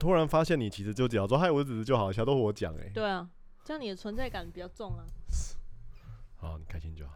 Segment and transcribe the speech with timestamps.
[0.00, 2.90] 突然发现你其实就只要说嗨，我是子子就好，其他都我讲哎。
[2.94, 3.28] 对啊，
[3.62, 5.04] 这样你的存在感比较重啊。
[6.36, 7.12] 好，你开心就好。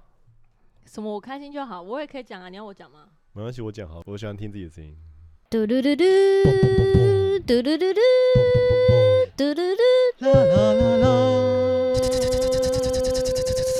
[0.84, 1.15] 什么？
[1.15, 2.50] 我开心就好，我也可以讲啊。
[2.50, 3.08] 你要我讲吗？
[3.33, 4.02] 没关系，我讲好。
[4.05, 4.94] 我喜欢听自己的声音。
[5.49, 6.05] 嘟嘟嘟嘟，
[7.47, 8.00] 嘟嘟嘟嘟，
[9.35, 9.62] 嘟嘟
[10.19, 11.09] 嘟，啦啦啦啦。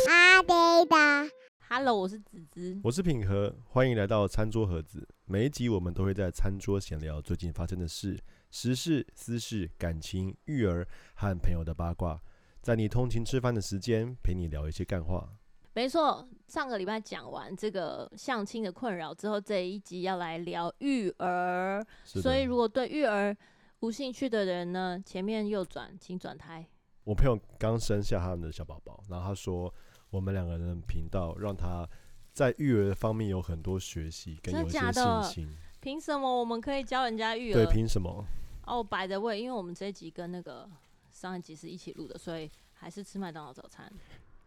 [0.09, 0.55] 阿呆
[0.87, 1.31] 的
[1.69, 5.07] ，Hello，我是子子，我是品和，欢迎来到餐桌盒子。
[5.27, 8.19] 每一集我们都会在餐桌闲聊最近发生的事、
[8.55, 10.87] 时事、私事、感情、育儿
[11.17, 12.23] 和朋友的八卦，
[12.63, 15.29] 在你通勤吃饭的时间陪你聊一些干话。
[15.73, 21.85] 没错，上个礼拜讲完这个相亲的困扰之后，这一集要来聊育儿。
[22.05, 23.37] 所以，如果对育儿
[23.81, 26.65] 无兴趣的人呢，前面右转，请转台。
[27.03, 29.75] 我朋友刚生下他们的小宝宝，然后他说，
[30.11, 31.85] 我们两个人的频道让他
[32.33, 35.57] 在育儿方面有很多学习跟有一些信心。
[35.81, 37.55] 凭什么我们可以教人家育儿？
[37.55, 38.25] 对，凭什么？
[38.67, 40.69] 哦，by the way，因为我们这一集跟那个
[41.11, 43.93] 上一集是一起录的，所以还是吃麦当劳早餐。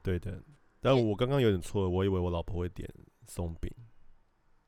[0.02, 0.42] 对的。
[0.80, 2.88] 但我刚刚有点错了，我以为我老婆会点
[3.26, 3.70] 松饼，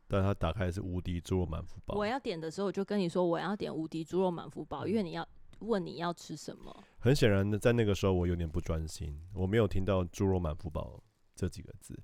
[0.07, 1.95] 但她打开是无敌猪肉满福包。
[1.95, 5.25] 我要点的时候，我就跟你说我要点无敌猪肉满福包，因为你要
[5.59, 6.83] 问你要吃什么。
[6.97, 11.01] 很显然的，在那个时候我有点不专心，我没有听到猪肉满福包
[11.35, 11.97] 这几个字。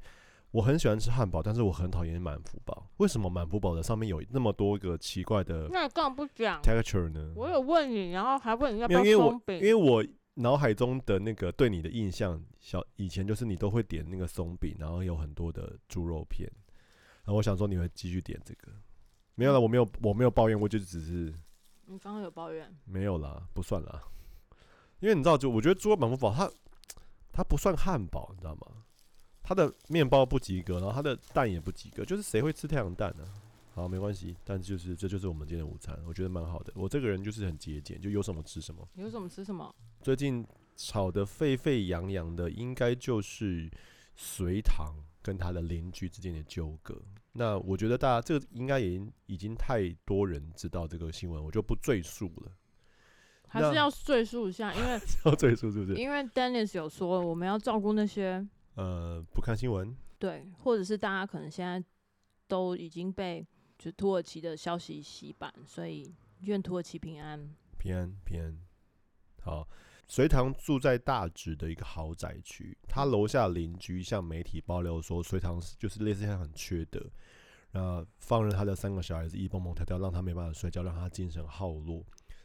[0.55, 2.87] 我很喜欢吃汉堡，但是我很讨厌满福堡。
[2.95, 5.67] 为什么满福堡的上面有那么多个奇怪的？
[5.69, 7.33] 那你干嘛不讲 texture 呢？
[7.35, 9.57] 我有问你，然后还问你要不要松饼？
[9.59, 16.49] 因为我，因为我脑海中的那个对你的印象，小以前就是你都会点那个松饼，然后有很多的猪肉片，
[17.25, 18.71] 然后我想说你会继续点这个，
[19.35, 21.33] 没有了，我没有，我没有抱怨，我就只是，
[21.87, 22.73] 你刚刚有抱怨？
[22.85, 24.03] 没有啦，不算啦，
[25.01, 26.49] 因为你知道，就我觉得猪肉满福堡它
[27.33, 28.67] 它不算汉堡，你知道吗？
[29.47, 33.23] 它的面包不及格，然后他的蛋也不及格，就是谁会吃太阳蛋呢？
[33.75, 36.73] 好，没关系，但就是这就是我们今天的午餐，我觉得蛮好的。
[36.75, 38.87] 我这个人就是很节俭，就有什么吃什么。
[38.95, 39.73] 有什么吃什么？
[40.01, 40.43] 最近
[40.75, 43.69] 炒得沸沸扬扬的，应该就是
[44.15, 46.99] 隋唐跟他的邻居之间的纠葛。
[47.33, 52.51] 那我觉得大家这个应该也已经太多人知道这个新闻，我就不赘述了。
[53.47, 55.95] 还是要赘述一下，因为 要赘述是不是？
[55.95, 61.83] 因为 Dennis 有说我们要照顾那些呃不看新闻，对，或者是大家可能现在
[62.47, 63.45] 都已经被。
[63.77, 68.57] 就土耳其的消息洗版，所以愿土耳其平安，平安平安。
[69.41, 69.67] 好，
[70.07, 77.05] 隋唐住在大直的一个豪宅区，他楼下邻居向媒体爆料说，隋唐就是类似像很缺德，
[77.71, 82.01] 然后放任他的三个小孩子一蹦蹦跳跳，让他没办法睡觉，让他精神耗落，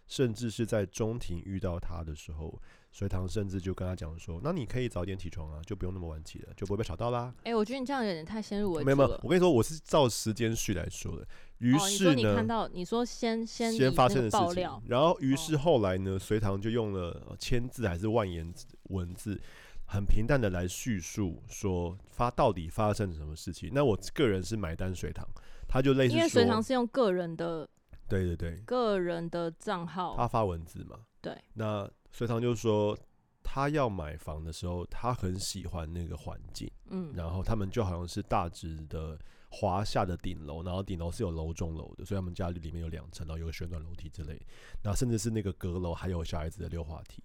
[0.09, 2.61] 甚至是在中庭遇到他的时候。
[2.93, 8.85] 隋唐甚至就跟他讲说：“那你可以早点起床啊，就不用那么晚起了，就不会被吵到啦。”哎，我觉得你这样有点太先入为主了。
[8.85, 11.27] 没有没有，我跟你说，我是照时间序来说的。
[11.59, 18.53] 于是呢，哦、你，你看到你说先先先发生的事情，然后于是后来呢，隋唐就用了千字还是万言
[18.85, 19.41] 文字，
[19.87, 23.71] 很平淡的来叙述说发到底发生了什么事情。
[23.73, 25.25] 那我个人是买单隋唐，
[25.69, 27.69] 他就类似说，因为隋唐是用个人的，
[28.09, 31.89] 对对对，个人的账号，他发文字嘛，对，那。
[32.13, 32.99] 隋唐就说，
[33.43, 44.41] 他要买房的时候，他很喜欢那个环境，嗯，然后他们就好像是大直的华夏的顶楼，然后顶楼是有楼中楼的，所以他们家里里面有两层，然后有个旋转楼梯之类，
[44.83, 47.23] 那甚至是那个阁楼还有小孩子的溜滑梯，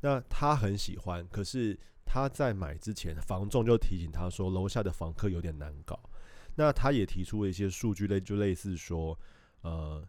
[0.00, 5.98] 那他很喜欢，可是他在买之前，房仲就提醒他说，楼下的房客有点难搞，
[6.54, 9.18] 那他也提出了一些数据类，就类似说，
[9.60, 10.06] 呃。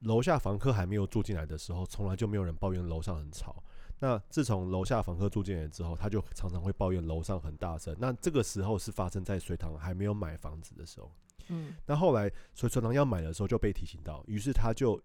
[0.00, 3.62] 楼下房客还没有住进来的时候，从来就没有人抱怨楼上很吵。
[3.98, 7.94] 那自从楼下房客住进来之后，他就常常会抱怨楼上很大声。
[7.98, 11.12] 那这个时候是发生在隋唐还没有买房子的时候。
[11.48, 14.98] 嗯，那后来隋隋唐要买的时候就被提醒到，于是他就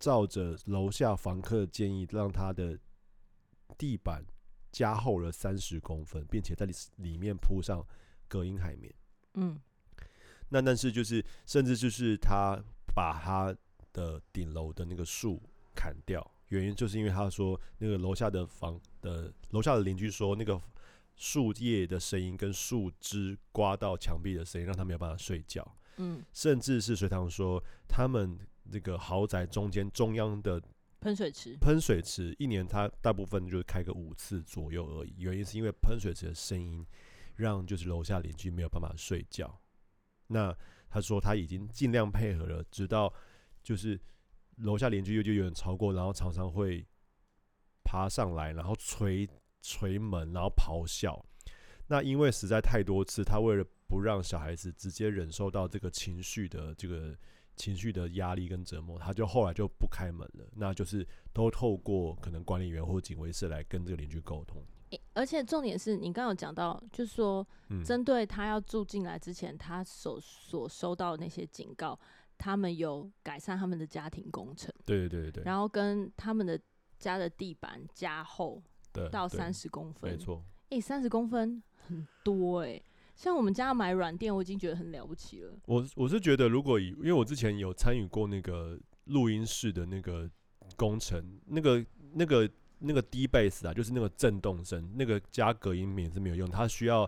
[0.00, 2.76] 照着楼下房客的建议，让他的
[3.78, 4.24] 地板
[4.72, 7.86] 加厚了三十公分，并且在里里面铺上
[8.26, 8.92] 隔音海绵。
[9.34, 9.60] 嗯，
[10.48, 12.60] 那但是就是甚至就是他
[12.92, 13.56] 把他。
[13.92, 15.42] 的顶楼的那个树
[15.74, 20.60] 砍掉，原因就是因为他说那个楼下的房的楼下的邻居说那个
[21.16, 25.66] 树叶的声音跟树枝刮到墙壁的声音让他没有办法睡觉。
[25.96, 30.62] 嗯，甚至是隋唐说他们那个豪宅中间中央的
[31.00, 36.86] 喷水池，喷水池一年他大部分就是开个五次左右而已，原因是因为喷水池的声音
[37.36, 39.60] 让就是楼下邻居没有办法睡觉。
[40.26, 40.56] 那
[40.88, 43.12] 他说他已经尽量配合了，直到。
[43.62, 44.00] 就是
[44.56, 46.86] 楼下邻居又就有人超过，然后常常会
[47.84, 49.28] 爬上来，然后捶
[49.60, 51.24] 捶门，然后咆哮。
[51.86, 57.16] 那因为实在太多次，他为了不让小孩子直接忍受到这个情绪的这个
[57.56, 60.48] 情绪的压力跟折磨，他就后来就不开门了。
[60.54, 64.62] 那就是都透过可能管理员或警卫室来跟这个邻居沟通。
[65.12, 67.46] 而且重点是你刚刚有讲到，就是说，
[67.84, 71.98] 针对他要住进来之前，他所所收到的那些警告，
[72.40, 74.72] 他们有改善他们的家庭工程。
[74.86, 75.44] 对对对对。
[75.44, 76.58] 然后跟他们的
[76.98, 78.62] 家的地板加厚，
[79.12, 80.10] 到三十公分。
[80.10, 80.42] 没错。
[80.70, 82.82] 诶，三十公分很多诶。
[83.14, 85.52] 像我们家买软垫，我已经觉得很了不起了。
[85.66, 90.30] 我我是觉得，如果以因为我之前有参与过那个录音室的那个
[90.76, 91.84] 工程，那个
[92.14, 97.06] 那个那个低贝斯啊，就是那个震动声，那个加隔音棉是没有用，它需要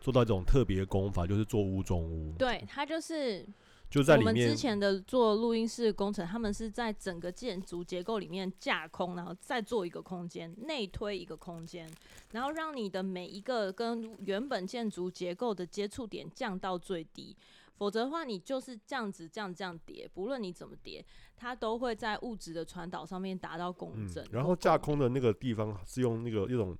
[0.00, 2.34] 做到一种特别工法，就是做屋中屋。
[2.38, 3.46] 对，它就是。
[3.90, 11.90] 就在里面，我们之前的做录音室工程，他们是在整个建筑结构里面架空，然后再做一个空间，内推一个空间，
[12.30, 17.36] 然后让你的每一个跟原本建筑结构的接触点降到最低。
[17.76, 21.04] 否则的话，你就是这样子这样这样叠，不论你怎么叠，
[21.34, 24.24] 它都会在物质的传导上面达到共振。
[24.30, 26.76] 然后架空的那个地方是用那个一种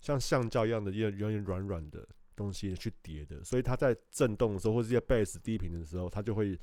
[0.00, 2.06] 像橡胶一样的，有点软软的。
[2.36, 6.58] 东西去叠的，所以它在震动的时候，或者一些 bass 低频的时候，它就会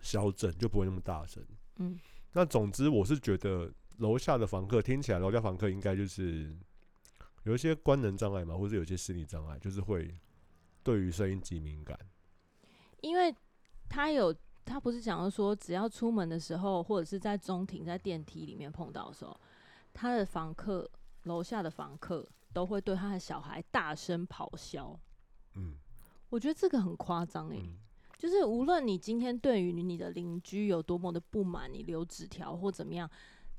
[0.00, 1.44] 消震，就不会那么大声。
[1.76, 1.98] 嗯，
[2.32, 6.54] 那总之我是觉得楼下的房客听起来，楼下房客应该就是
[7.44, 10.14] 有一些官能障碍嘛，或者有一些心理障碍，就是会
[10.82, 11.98] 对于声音极敏感。
[13.00, 13.34] 因为
[13.88, 19.38] 他有，他不是讲说，只要出门的时候，或者是在中庭、在电梯里面碰到的时候，
[19.92, 20.90] 他的房客，
[21.24, 22.28] 楼下的房客。
[22.52, 24.98] 都会对他的小孩大声咆哮，
[25.54, 25.74] 嗯，
[26.28, 27.62] 我觉得这个很夸张诶，
[28.18, 33.10] 就是无论你今天对于你的邻居有多么的不满，你留纸条或怎么样，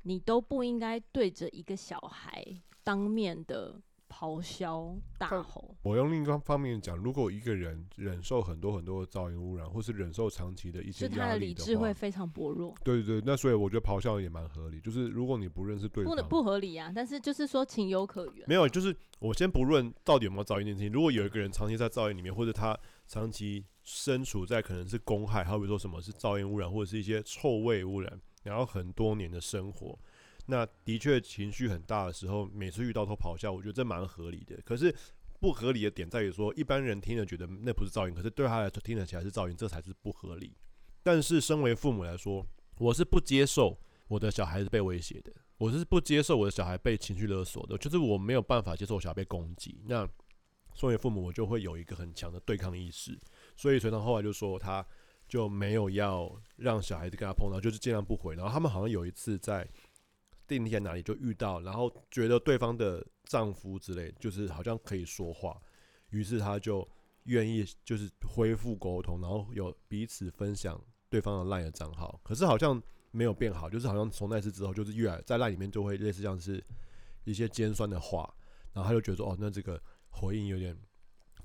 [0.02, 2.44] 你都不应该对着一个小孩
[2.82, 3.80] 当面的。
[4.18, 5.74] 咆哮大吼。
[5.82, 12.74] 我用另一个方面讲，如果一个人忍受很多很多的噪音污染，或是忍受长期的一些压力的话，是他的理智会非常薄弱。
[12.84, 14.80] 对对对，那所以我觉得咆哮也蛮合理。
[14.80, 16.92] 就是如果你不认识对方，不能不合理啊。
[16.94, 18.48] 但是就是说情有可原。
[18.48, 20.92] 没有，就是我先不论到底有没有噪音这件事情。
[20.92, 29.98] 如果有一个人长期在噪音里面，或者他长期身处在可能是公害，好比说什么是噪音污染，或者是一些臭味污染，然后很多年的生活。
[30.46, 34.54] 那的确情绪很大的时候，每次遇到都咆哮，我觉得这蛮合理的。
[34.62, 34.94] 可是
[35.40, 40.54] 不合理的点在于说，一般人听了觉得那不是噪音，可是对他来说听了起来是噪音，这才是不合理。
[41.02, 42.46] 但是身为父母来说，
[42.78, 49.80] 我是不接受我的小孩子被威胁的，我是不接受我的小孩被情绪勒索的，就是我没有办法接受我小孩被攻击。
[49.86, 50.06] 那
[50.74, 53.18] 身为父母，我就会有一个很强的对抗意识。
[53.56, 54.86] 所以隋棠后来就说，他
[55.26, 58.34] 就没有要让小孩子跟他碰到，就是尽量不回。
[58.34, 59.66] 然后他们好像有一次在。
[60.54, 65.60] 电梯在哪里就遇到，然后觉得对方的丈夫之类，就是好像可以说话，
[66.10, 66.86] 于是他就
[67.24, 72.20] 愿意就是恢复沟通，然后有彼此分享对方的 LINE 的账号。
[72.22, 72.80] 可是好像
[73.10, 76.62] 没有变好，就是好像从那次之后，就是越来在 LINE 里面就会类似像是
[77.24, 78.32] 一些尖酸的话，
[78.72, 80.76] 然后他就觉得哦，那这个回应有点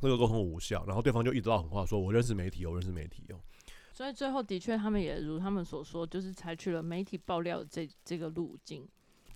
[0.01, 3.39] 那个沟通无效，然后对方就一直撂狠话说，我认识媒体，我认识媒体哦。
[3.91, 8.87] 所以最后的确，他们也如他们所说，就是采取了媒体爆料这这个路径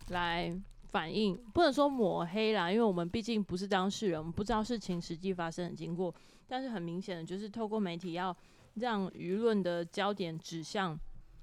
[0.09, 0.51] 来
[0.83, 6.13] 反映，不能说抹黑啦，因为我们毕竟不是当事人，我们不知道事情实际发生的经过。
[6.47, 8.35] 但是很明显的，就是透过媒体要
[8.75, 10.99] 让舆论的焦点指向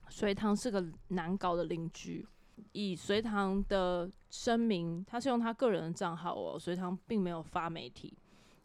[0.08, 2.26] 隋棠是个难搞的邻居。
[2.72, 8.12] 以隋棠的声明，他是用他个人的账号哦，隋棠并没有发媒体，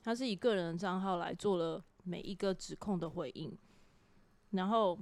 [0.04, 3.58] 他是以个人的账号来做了每一个指控的回应。
[4.52, 5.00] 然后，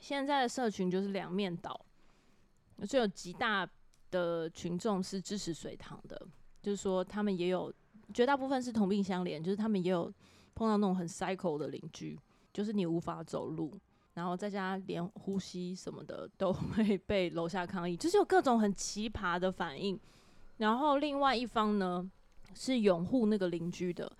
[0.00, 1.85] 现在的社群就是两面倒，
[2.84, 3.68] 就有极大
[4.10, 6.20] 的群众是支持隋棠的，
[6.62, 7.72] 就是说他们也有
[8.12, 10.12] 绝大部分是同病相怜，就是他们也有
[10.54, 12.18] 碰到那种很 cycle 的邻居，
[12.52, 13.72] 就是你无法走路，
[14.14, 19.98] 然后在家连呼吸什么的都 会被楼下抗议，就是有各种很奇葩的反应。
[20.58, 22.10] 然后另外一方呢，
[22.54, 24.10] 是拥护那个邻居的。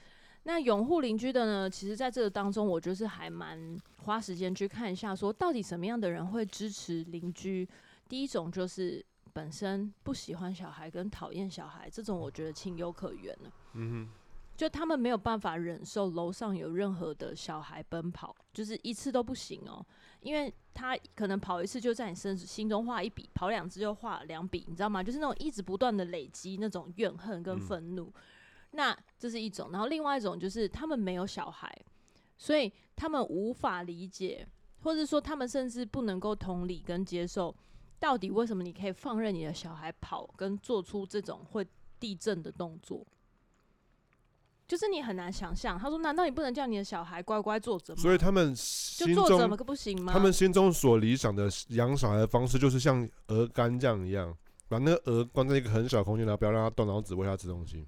[0.42, 1.68] 那拥护邻居的呢？
[1.68, 7.68] 其实在这个当中，我就是还蛮花时间去看一下，说到底什么样的人会支持邻居。
[8.08, 13.52] 第一种就是本身不喜欢小孩跟讨厌小孩，这种我觉得情有可原了。
[13.74, 14.08] 嗯哼，
[14.56, 19.84] 就他们没有办法忍受楼上有任何的小孩奔跑，就是一次都不行哦，
[20.20, 25.02] 因为他可能跑一次就在你身心中画一笔，跑两次就画两笔，你知道吗？
[25.02, 28.04] 就是那种一直不断的累积那种怨恨跟愤怒。
[28.04, 28.20] 嗯
[28.72, 31.74] 那这是一种，然后另外一种就是他们没有小孩，
[32.36, 34.46] 所以他们无法理解，
[34.82, 37.56] 或者说他们甚至不能够同理跟接受，
[37.98, 41.66] 到底为什么你可以放任你的小孩跑跟做出这种会
[41.98, 43.06] 地震的动作？
[44.68, 45.78] 就是你很难想象。
[45.78, 50.12] 他说：“难道你不能叫你的小孩乖乖坐着吗？”所以他们心中就坐着不行吗？
[50.12, 54.36] 他们心中所理想的养小孩的方式，就是像鹅肝酱一样，
[54.66, 57.86] 把那个鹅关在一个很小的空间，然后不要让它动，然后只喂它吃东西。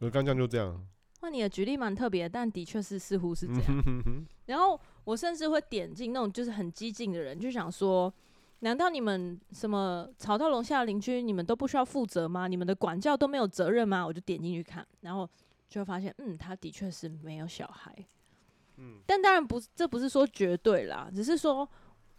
[0.00, 0.86] 鹅肝酱就这样。
[1.22, 3.84] 那，你的举例蛮特别，但的确是似乎是这样。
[4.44, 8.12] 然后我甚至会点进那种就是很激进的人，就想说。
[8.60, 12.48] 难道你们什么吵到楼下邻居，你们都不需要负责吗？
[12.48, 14.04] 你们的管教都没有责任吗？
[14.04, 15.28] 我就点进去看，然后
[15.68, 17.94] 就会发现，嗯，他的确是没有小孩，
[18.78, 21.68] 嗯，但当然不，这不是说绝对啦，只是说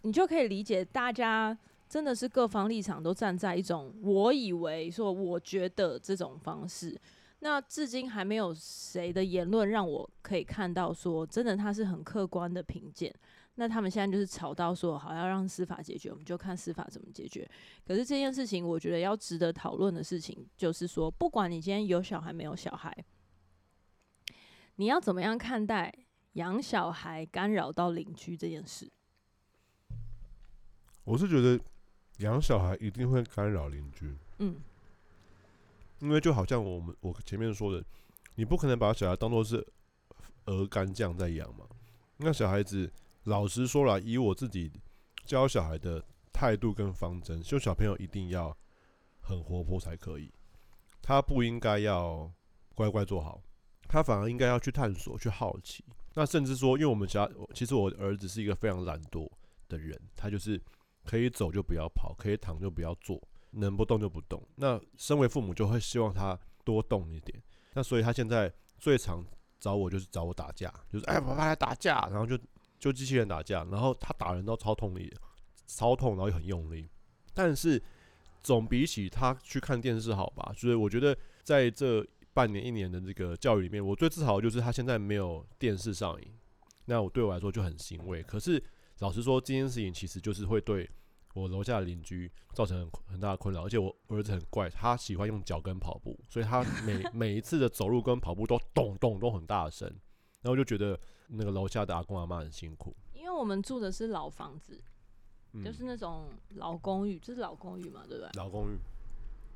[0.00, 1.56] 你就可以理解，大家
[1.88, 6.98] 真的是各方立场都站在一种我以为说我觉得这种方式，
[7.40, 13.14] 那至今还没有谁的言论让我可以看到说真的他是很客观的评鉴。
[13.56, 17.46] 那他们现在就是吵到说，好要让司法解决，我们就看司法怎么解决。
[17.84, 23.04] 可是这件事情，我觉得要值得讨论的事情，就是说，不管你今天有小孩没有小孩，
[24.76, 25.92] 你要怎么样看待
[26.34, 28.90] 养小孩干扰到邻居这件事？
[31.04, 31.60] 我是觉得
[32.18, 34.56] 养小孩一定会干扰邻居，嗯，
[35.98, 37.84] 因为就好像我们我前面说的，
[38.36, 39.66] 你不可能把小孩当做是
[40.46, 41.66] 鹅肝酱在养嘛，
[42.16, 42.90] 那小孩子。
[43.24, 44.72] 老实说了，以我自己
[45.26, 48.56] 教小孩的态度跟方针，就小朋友一定要
[49.20, 50.32] 很活泼才可以。
[51.02, 52.30] 他不应该要
[52.74, 53.42] 乖乖坐好，
[53.86, 55.84] 他反而应该要去探索、去好奇。
[56.14, 59.30] 那甚至说，因为我们家其实我儿子是一个非常懒惰
[59.68, 60.60] 的人，他就是
[61.04, 64.42] 可以走就不要跑，可以躺就不要坐，能不动就不动。
[64.56, 67.40] 那身为父母就会希望他多动一点。
[67.74, 69.24] 那所以他现在最常
[69.58, 72.38] 找我就是找我打架，就是哎，爸爸来打架，然后就。
[72.80, 75.14] 就机器人打架，然后他打人都超痛力，
[75.66, 76.88] 超痛，然后又很用力。
[77.34, 77.80] 但是
[78.42, 80.50] 总比起他去看电视好吧？
[80.56, 86.32] 所以我觉得在这半年一年的这个教育里面，我最自豪的就是他现在没有电视上瘾。
[86.86, 88.22] 那我对我来说就很欣慰。
[88.22, 88.60] 可是
[89.00, 90.88] 老实说，这件事情其实就是会对
[91.34, 93.66] 我楼下的邻居造成很很大的困扰。
[93.66, 99.86] 而且我儿子很怪，他喜欢用脚跟跑步，所以他每 每一次的走路跟跑步都咚咚都很大声，
[100.40, 100.98] 然后就觉得。
[101.32, 104.82] 那个楼下的阿公阿妈很辛苦，因为我们住的是老房子，
[105.52, 108.30] 嗯、就是那种老公寓，这是老公寓嘛，对不对？
[108.34, 108.76] 老公寓。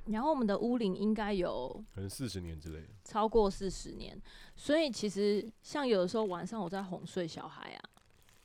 [0.07, 4.21] 然后我们的屋龄应该有可能四十年之类的，超过四十年。
[4.55, 7.91] 所以其实像有的时候晚上我在哄睡小孩啊，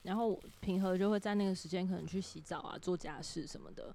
[0.03, 3.93] 然后平和就会在那个时间可能去洗澡啊、做家事什么的。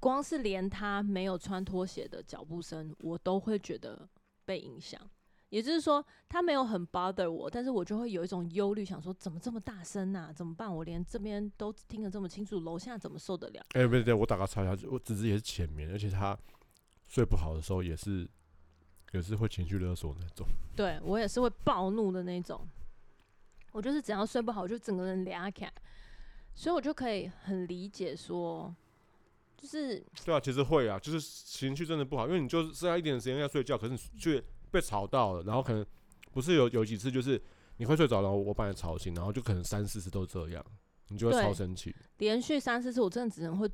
[0.00, 4.08] 光是连他没有穿拖鞋的脚步声，我都会觉得
[4.46, 4.98] 被影响。
[5.50, 10.32] 也就是说，他没有很 bother 我，但是我就会有一种忧虑，想说怎么这么大声啊？
[10.32, 10.74] 怎么办？
[10.74, 13.60] 我连这边都听得这么清楚，楼下怎么受得了？
[13.74, 16.38] 哎、欸，不对，对，我打个岔一下，我只是也是浅眠，而且他
[17.08, 18.28] 睡不好的时候也是，
[19.10, 20.46] 也是会情绪勒索那种。
[20.76, 22.64] 对，我也是会暴怒的那种，
[23.72, 25.72] 我就是只要睡不好，我就整个人俩起来，
[26.54, 28.72] 所以我就可以很理解说，
[29.56, 34.40] 就是对啊，其实会啊，就是情绪真的不好，因为你就是剩下一点时间要睡觉，可是你却。
[34.70, 35.84] 被吵到了，然后可能
[36.32, 37.40] 不是有有几次，就是
[37.76, 40.64] 你会睡着，然后我把你吵醒，然后就可能三四次都这样，
[41.08, 41.94] 你就会超生气。
[42.18, 43.70] 连续三四次，我真的只能会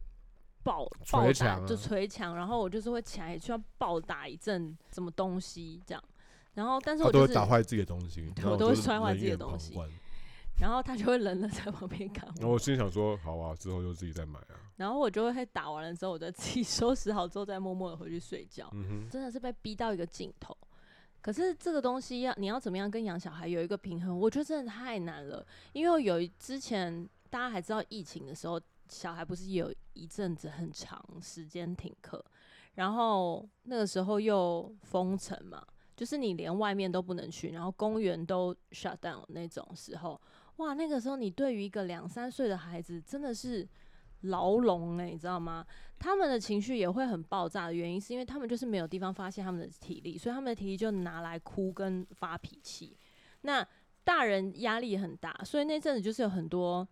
[0.62, 6.02] 暴捶墙，就捶墙，然后我就是会起来需要暴打一阵什么东西这样，
[6.54, 9.78] 然后但是我、就是、都会打坏自己的东西，我，都会摔坏自己的东西，
[10.58, 12.26] 然后他就会冷冷 在旁边看。
[12.36, 14.56] 然后我心里想说，好啊，之后就自己再买啊。
[14.76, 18.68] 然后我就会打完了之后，我再自己收拾好之后，再默默的回去睡觉。
[18.72, 20.56] 嗯，真的是被逼到一个尽头。
[21.26, 24.16] 可是这个东西要你要怎么样跟养小孩有一个平衡？
[24.16, 25.44] 我觉得真的太难了。
[25.72, 32.24] 因为有之前大家还知道疫情的时候，小孩不是有一阵子很长时间停课，
[32.74, 35.60] 然后那个时候又封城嘛，
[35.96, 40.20] 就是你连外面都不能去，然后公园都 shut down 那种时候，
[40.58, 43.68] 哇，那个时候你对于一个两三岁的孩子真的是。
[44.26, 45.66] 牢笼欸，你知道吗？
[45.98, 52.96] 他们的情绪也会很爆炸的原因，是因为他们就是没有地方发泄他们的体力，所以他们的体力就拿来哭跟发脾气。
[53.42, 53.66] 那
[54.04, 56.86] 大人压力很大，所以那阵子就是有很多，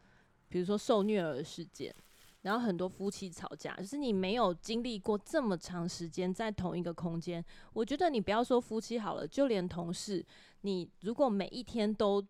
[0.48, 1.94] 比如说受虐儿事件，
[2.42, 3.76] 然后很多夫妻吵架。
[3.76, 10.24] 就是你没有经历过这么长时间在同一个空间，我觉得你不要说夫妻好了，就连同事，
[10.62, 12.24] 你如果每一天都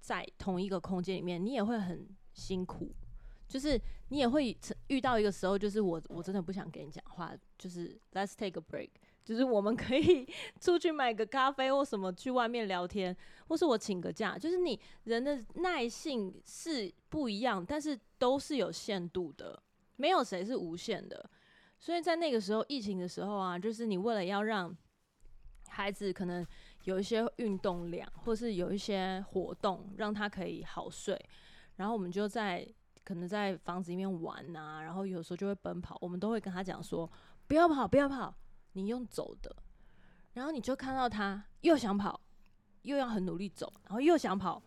[0.00, 2.94] 在同一个空间里面，你也会很辛苦。
[3.54, 4.58] 就是你也会
[4.88, 8.90] 遇到一个时候，就是我我真的不想跟你讲话，就是 let's take a break，
[9.24, 10.28] 就是我们可以
[10.60, 14.36] 出去买个咖啡或什么，去外面聊天，或是我请个假。
[14.36, 19.62] 就是你人的耐性是不一样，但是都是有限度的，
[19.94, 21.30] 没有谁是无限的。
[21.78, 24.76] 所以在那个时候疫情的时候啊，就是你为了要让
[25.68, 26.44] 孩子可能
[26.86, 31.16] 有一些运动量，或是有一些活动，让他可以好睡。
[31.76, 32.66] 然后我们就在
[33.04, 37.08] 可能在房子里面玩啊，然后有时候就会奔跑，我们都会跟他讲说：
[37.46, 38.34] 不要跑，不要跑，
[38.72, 39.54] 你用走的。
[40.32, 42.18] 然后你就看到他又想跑，
[42.82, 44.60] 又要很努力走，然后又想跑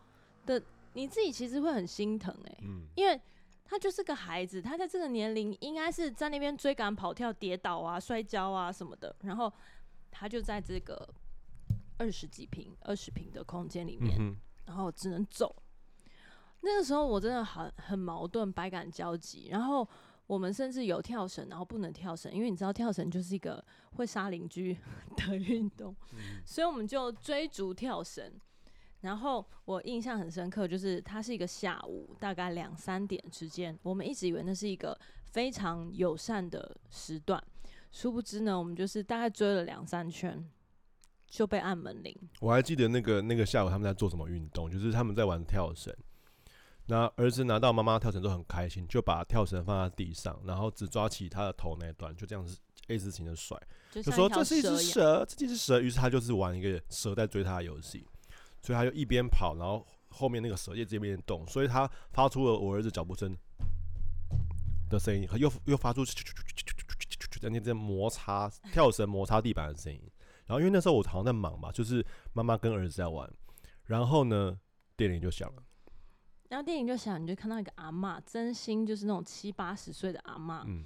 [0.45, 0.61] 的，
[0.93, 3.19] 你自己其实会很心疼哎、欸，嗯，因为
[3.65, 9.51] 他就是个孩子，他在这个年龄应该是在那边追赶、跑跳、跌倒啊、摔跤啊什么的，然后
[10.09, 11.09] 他就在这个
[11.97, 15.53] 二十几平、二十平的空间里面，然后只能走。
[16.61, 19.47] 那个时候我真的很很矛盾，百感交集。
[19.51, 19.87] 然后
[20.25, 24.77] 我们甚至有跳绳，然后不能跳绳，因为你知道跳绳就是一个会杀邻居
[25.15, 28.33] 的运动，嗯，所以我们就追逐跳绳。
[29.01, 37.41] 然后我印象很深刻，就是它是一个下午大概两三点之间，我们一直以为那是一个非常友善的时段，
[37.91, 40.43] 殊不知呢，我们就是大概追了两三圈
[41.27, 42.13] 就被按门铃。
[42.41, 45.95] 我还记得那个那个下午他们在做什么运动，就是他们在玩跳绳。
[46.89, 55.81] 那儿子拿到妈妈跳绳都很开心，就把跳绳放在地上，然后只抓起他的头那一段，就这样子 A 字形的甩，就说这是一只蛇，这是蛇。
[55.81, 58.07] 于是他就是玩一个蛇在追他的游戏，
[58.61, 63.35] 所以他就一边跑，然后后面那个蛇也这边动，所以他发出了我儿子脚步声
[64.89, 70.01] 的声音，又又发出在那边摩擦跳绳摩擦地板的声音。
[70.45, 73.29] 然后因为那时候我好像在忙吧，就是妈妈跟儿子在玩，
[73.83, 74.57] 然后呢
[74.95, 75.63] 电铃就响了。
[76.49, 80.83] 然后电影就想，你就看到一个阿嬷，真心就是那种七八十岁的阿嬷，嗯，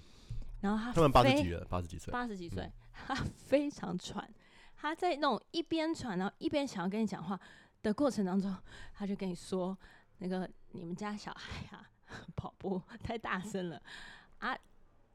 [0.62, 4.28] 然后他他们八十几了，八十几岁，八十几岁，他非常喘，
[4.76, 7.40] 他在那种一边喘，然后一边想要跟你讲话
[7.84, 8.56] 的过程当中，
[8.94, 9.78] 他就跟你说，
[10.18, 11.88] 那个你们家小孩啊，
[12.36, 13.82] 跑步太大声了。
[14.40, 14.58] 啊，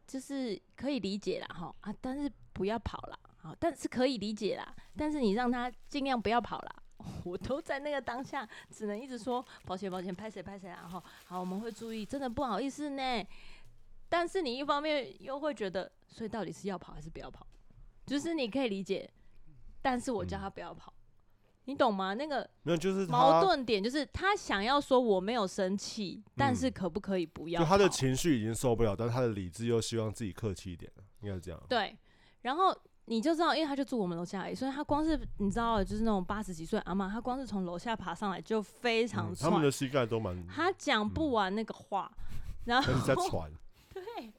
[0.07, 6.83] 就是可以理解啦哈啊，但是不要跑了啊，但是可以理解啦，但是你让他尽量不要跑了。
[7.25, 13.25] 我都在那个当下，只能一直说抱歉，抱歉，拍谁拍谁，然后好，我们会注意，真的不好意思呢。
[14.09, 17.47] 但是你一方面又会觉得，所以到底是要跑还是不要跑？
[18.07, 19.11] 就是你可以理解，
[19.83, 21.03] 但是我叫他不要跑，嗯、
[21.65, 22.15] 你懂吗？
[22.15, 27.61] 那个没有，就是矛盾点，就是他想要说我没有生气，但是可不可以不要？
[27.61, 30.91] 就他的情绪已经受不了，但他的理智又希望自己客气一点，
[31.23, 31.61] 应该是这样。
[31.69, 31.97] 对，
[32.43, 32.77] 然后。
[33.09, 39.49] 你就知道，因为他就住我们楼下而已，所以他光是你知道，就是那种八十几岁阿妈，他光是从楼下爬上来就非常喘。
[39.49, 40.45] 嗯、他们的膝盖都蛮……
[40.49, 43.49] 他讲不完那个话，嗯、然后在喘。
[43.95, 44.33] 对，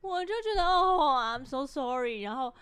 [0.00, 2.22] 我就觉得哦，I'm so sorry。
[2.22, 2.52] 然后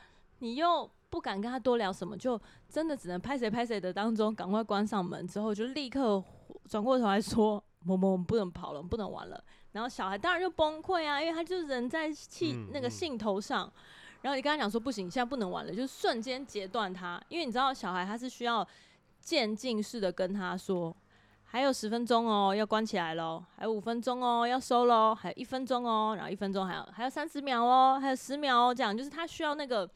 [0.41, 6.23] 你又不敢跟他多聊什么，就真的只能拍谁拍谁的当中，赶快关上门之后，就立刻
[6.69, 13.73] 转过头来说：“某某，我们不能跑了，我们不能玩了。”然后小孩当然就崩溃啊，因为他就人在气、嗯、那个兴头上。
[14.27, 18.67] 然后你跟他讲说不行，现在不能玩了，就是瞬间截断他，因为你知道小孩他是需要
[19.21, 20.93] 渐进式的跟他说，
[21.45, 29.89] 还有十分钟哦，要关起来喽，还有五分钟哦，要收喽，还有一分钟哦，然后一分钟还有还有三十秒哦，还有十秒哦，这样就是他需要那个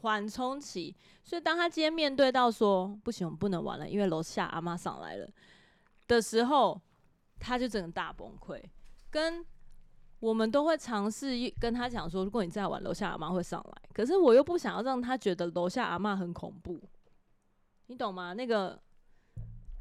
[0.00, 0.92] 缓冲期。
[1.22, 5.28] 所以当他今天面对到说不行，我们不能玩了，因为楼下阿妈上来了
[6.08, 6.80] 的时候，
[7.38, 8.60] 他就整个大崩溃，
[9.12, 9.46] 跟。
[10.24, 13.82] 我们都会尝试跟他讲说，如果你再玩，楼下阿妈会上来。
[13.92, 16.80] 可是我又不想要让他觉得楼下阿妈很恐怖，
[17.88, 18.32] 你懂吗？
[18.32, 18.80] 那个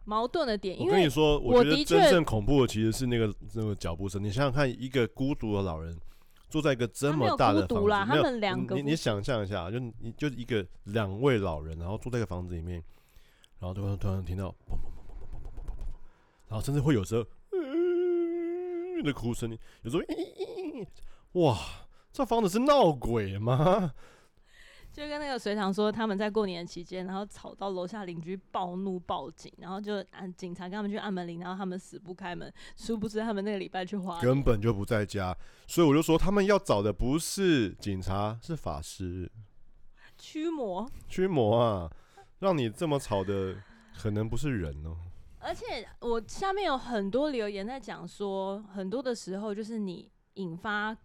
[0.03, 0.77] 矛盾的点。
[0.77, 4.21] 因为我跟你说，我觉得真正恐怖的其实是那个那个脚步声。
[4.21, 5.97] 你想想看，一个孤独的老人
[6.49, 12.83] 坐在一个这么大的房子，他们两个，你你想象一下，就你就一个两位老人，然后住在一个房子里面，
[13.59, 15.85] 然后突然突然听到砰砰砰砰砰砰砰砰砰，
[16.49, 17.25] 然后甚至会有时候。
[19.03, 21.57] 的哭声，有时候，哇，
[22.11, 23.93] 这房子是闹鬼吗？
[24.91, 35.35] 就跟那个隋棠说，他们在过年期间，然后吵到楼下邻居暴怒报警，然后就按警察跟他们去按门铃，然后他们死不开门，殊不知他们那个礼拜去花，根本就不在家，
[35.65, 39.31] 所以我就说他们要找的不是警察，是法师，
[40.15, 41.91] 驱魔，驱魔啊，
[42.37, 43.55] 让你这么吵的，
[43.97, 44.95] 可能不是人哦。
[45.43, 50.95] 而且我下面有很多留言在讲说，很多的时候就是你引发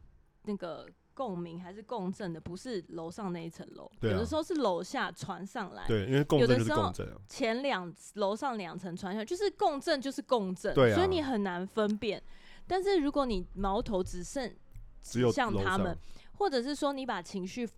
[0.43, 5.85] 那个共鸣还是共振的，不是楼上那一层楼，有的时候是楼下传上来。
[5.89, 7.09] 对，因为共振就是共振。
[7.29, 12.23] 前两楼上两层传下来，就是共振就是共振，所以你很难分辨。
[12.67, 14.55] 但是如果你矛头只剩
[15.03, 15.99] 指向他们，
[16.35, 17.69] 或者是说你把情绪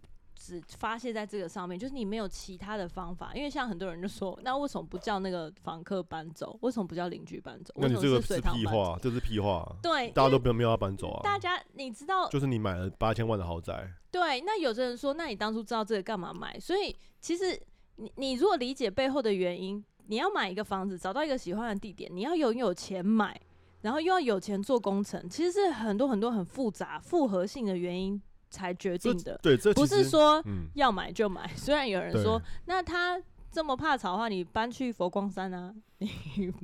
[0.42, 3.31] 只发泄在这个上面，就是你没有其他的方法。
[3.35, 6.59] 因为像很多人就说，那为什么不叫那个房客搬走？
[6.62, 7.74] 为什么不叫邻居搬走？
[7.76, 9.70] 那你这个是屁话，这是屁话。
[9.83, 11.20] 对，大家都不用没有要搬走啊。
[11.22, 13.87] 大家你知道，就是你买了八千万的豪宅。
[14.11, 16.59] 对，那有的人说，那你当初知道这个干嘛买？
[16.59, 17.61] 所以其实
[17.96, 23.38] 你你如果理解背后的原因，你要买一个房子，找到一个喜欢的地点，你要拥有钱买，
[23.83, 28.20] 然后又要有钱做工程，其实是很多很多很复杂复合性的原因。
[28.51, 30.43] 才决定的，对，这不是说
[30.75, 31.47] 要买就买。
[31.47, 35.73] 嗯、虽然有人说，那他这么怕吵的话，你搬去佛光山啊？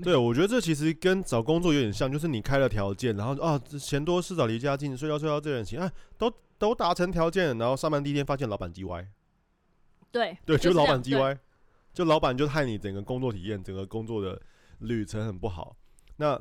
[0.03, 9.07] 对，我觉得这其实跟找工作有点像，就是你开了条件，然后啊，钱多事少离家近，睡觉睡到这人行啊，都都达成条件，然后上班第一天发现老板叽歪，
[10.11, 11.39] 对对，就老板叽歪，
[11.93, 14.41] 就老板就害你整个工作体验，整个工作的
[14.79, 15.77] 旅程很不好。
[16.17, 16.41] 那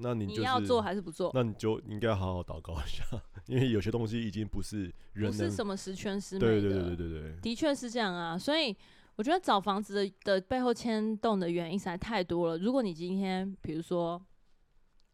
[0.00, 1.30] 那你、就是、你要做还是不做？
[1.34, 3.04] 那你就应该好好祷告一下，
[3.46, 6.46] 因为有些东西已经不是人，不是什么十全十美的。
[6.46, 8.38] 对对对对对对，的确是这样啊。
[8.38, 8.74] 所以
[9.16, 12.58] 我觉得找房子的的背后牵动的原因实在太多了。
[12.58, 14.20] 如果你今天比如说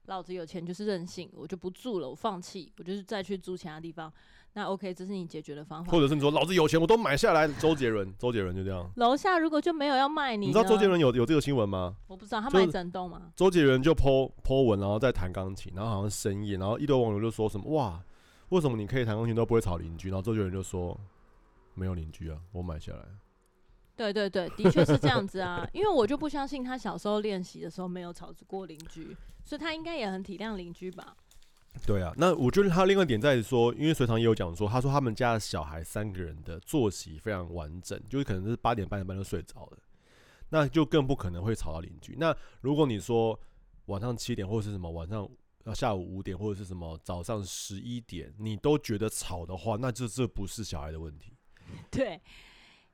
[0.07, 4.12] 老子有钱就是任性，我就不住了，我放弃，我就是再去住其他地方。
[4.56, 5.90] 那 OK，这是你解决的方法。
[5.90, 7.48] 或者是你说老子有钱，我都买下来。
[7.48, 8.88] 周杰伦，周杰伦就这样。
[8.94, 11.96] 楼下如果就没有要卖你，你知道周杰伦有有这个新闻吗？
[12.06, 13.32] 我不知道，他卖整栋吗？
[13.34, 18.00] 周杰伦就 po po 文，然后在弹钢琴，然后好像深夜，然后一堆网友就说什么哇，
[18.50, 20.08] 为什么你可以弹钢琴都不会吵邻居？
[20.08, 20.96] 然后周杰伦就说
[21.74, 23.00] 没有邻居啊，我买下来。
[23.96, 31.16] 对对对，的确是这样子啊，因为我就不相信他小时候练习的时候没有吵过邻居，所以他应该也很体谅邻居吧。
[31.87, 39.78] 对啊，那我觉得他另外一点在于说，因为隋唐也有讲说，他说他们家的小孩三个人的作息非常完整，就是可能是八点半、九点半就睡着了，
[40.48, 42.14] 那就更不可能会吵到邻居。
[42.16, 43.38] 那如果你说
[43.87, 45.28] 晚上七点或者是什么晚上
[45.74, 51.34] 下午五点或者是什么早上十一点，你都觉得吵的话，那这这不是小孩的问题。
[51.90, 52.20] 对，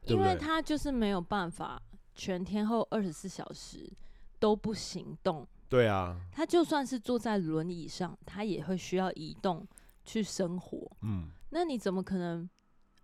[0.07, 1.81] 因为他就是没有办法
[2.15, 3.89] 全天候二十四小时
[4.39, 5.47] 都不行动。
[5.71, 9.67] 对啊，他就算是坐在轮椅上，他也会需要移动
[10.05, 10.91] 去生活。
[11.03, 12.51] 嗯，那你怎么可能？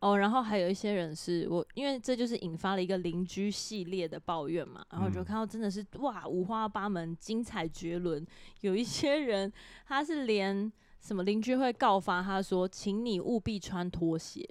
[0.01, 4.85] 哦，然后还有一些人是我，因为这就是引发了一个邻居系列的抱怨嘛。
[4.91, 8.25] 然后就看到真的是、嗯、哇，五花八门，精彩绝伦。
[8.61, 9.51] 有一些人
[9.87, 14.45] 他是连什么邻居会告发他说，请你务必穿拖鞋，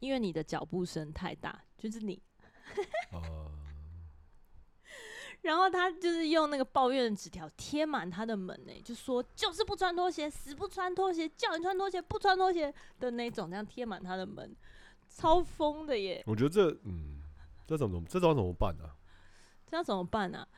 [0.00, 2.20] 因为你的脚步声太大，就是你。
[3.12, 3.22] 呃
[5.42, 14.54] 然后他就是用那个抱怨的纸条贴满他的门呢，就说就是不穿拖鞋，死不穿拖鞋，叫你穿拖鞋不穿拖鞋的那种，这样贴满他的门，
[15.08, 16.22] 超疯的耶！
[16.26, 17.22] 我觉得这嗯，
[17.66, 18.92] 这怎么这怎么办呢、啊？
[19.66, 20.48] 这要怎么办呢、啊？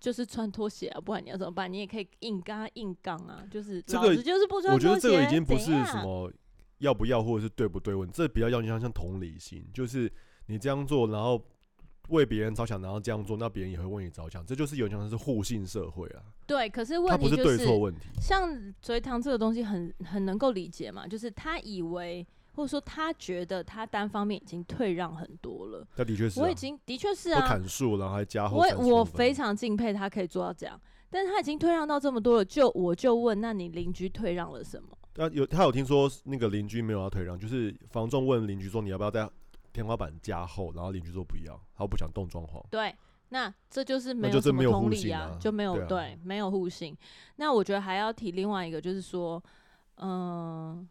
[0.00, 1.72] 就是穿拖鞋啊，不然你要怎么办？
[1.72, 4.88] 你也可以硬跟他硬刚啊，就是老子就是不穿拖鞋。
[4.88, 6.32] 我觉得这个已经不是什么
[6.78, 10.12] 要不要或者是对不对问，这比较要像像同理心，就是
[10.46, 11.40] 你这样做，然后。
[12.08, 16.22] 为别人着想，然后这样做，那别人也会为你着想，这就是有点像是互信社会啊。
[16.46, 18.08] 对，可是问题、就是、他不是对错问题。
[18.20, 25.86] 像隋唐这个东西很很能够理解嘛，就是他以为或者说他觉得他单方面已经退让很多了。
[25.96, 28.58] 他的确是、啊，我已经的确是啊，砍树然后还加厚。
[28.58, 34.88] 我我非常敬佩他可以做到这样，但是他已经退让到这么多了，就我就问，那你邻居退让了什么？
[35.14, 39.28] 那有他有听说那个邻居没有要退让，就是房仲问邻居说，你要不要再。
[39.72, 42.62] 天花板加厚，然后邻居说不要，他不想动装潢。
[42.70, 42.94] 对，
[43.30, 46.96] 那这就是没有什么同理啊，就没有对，对，没有互信。
[47.36, 49.42] 那我觉得还要提另外一个，就是说，
[49.96, 50.88] 嗯、呃，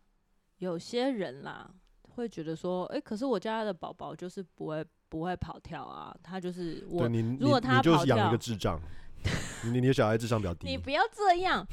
[0.58, 1.70] 有些人啦
[2.02, 7.08] 会觉得说，哎、欸，可是我家的宝宝就是不会不会跑跳啊，他就是我。
[7.40, 8.82] 如果他跑跳，养一个智障，
[9.66, 11.66] 你你的小孩智商比较低， 你不要这样。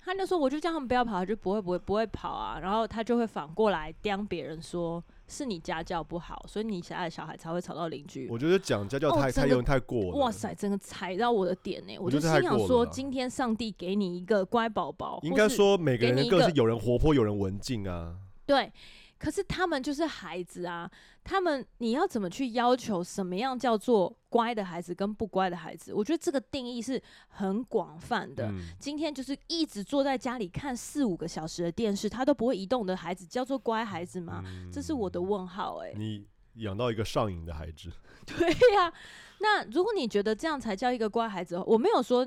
[0.00, 5.04] 他就说，我就叫他们不要跑，他就不会不会不会跑啊，然后他就会反过来刁别人说。
[5.28, 8.26] 是你家教不好，所以你家的小孩才会吵到邻居。
[8.30, 10.18] 我觉得讲家教太、哦、太用太过了。
[10.18, 11.98] 哇塞，真的踩到我的点呢！
[12.00, 18.16] 我就心想说，今天上帝给你一个乖宝宝，应该说每个人的个性，有人活泼，有人文静啊。
[18.46, 18.72] 对。
[19.18, 20.88] 可是他们就是孩子啊，
[21.24, 25.92] 他们你要怎么去要求什么样叫做乖的孩子跟不乖的孩子？
[25.92, 28.46] 我觉得这个定义是很广泛的。
[28.46, 28.60] 嗯。
[28.78, 34.42] 今天就是一直坐在家里看四五个小时的电视，他都不会移动的孩子叫做乖孩子吗？
[34.46, 34.70] 嗯。
[34.72, 35.92] 这是我的问号欸。
[35.96, 37.90] 你养到一个上瘾的孩子。
[38.24, 38.92] 对呀，
[39.40, 42.26] 那如果你觉得这样才叫一个乖孩子，我没有说。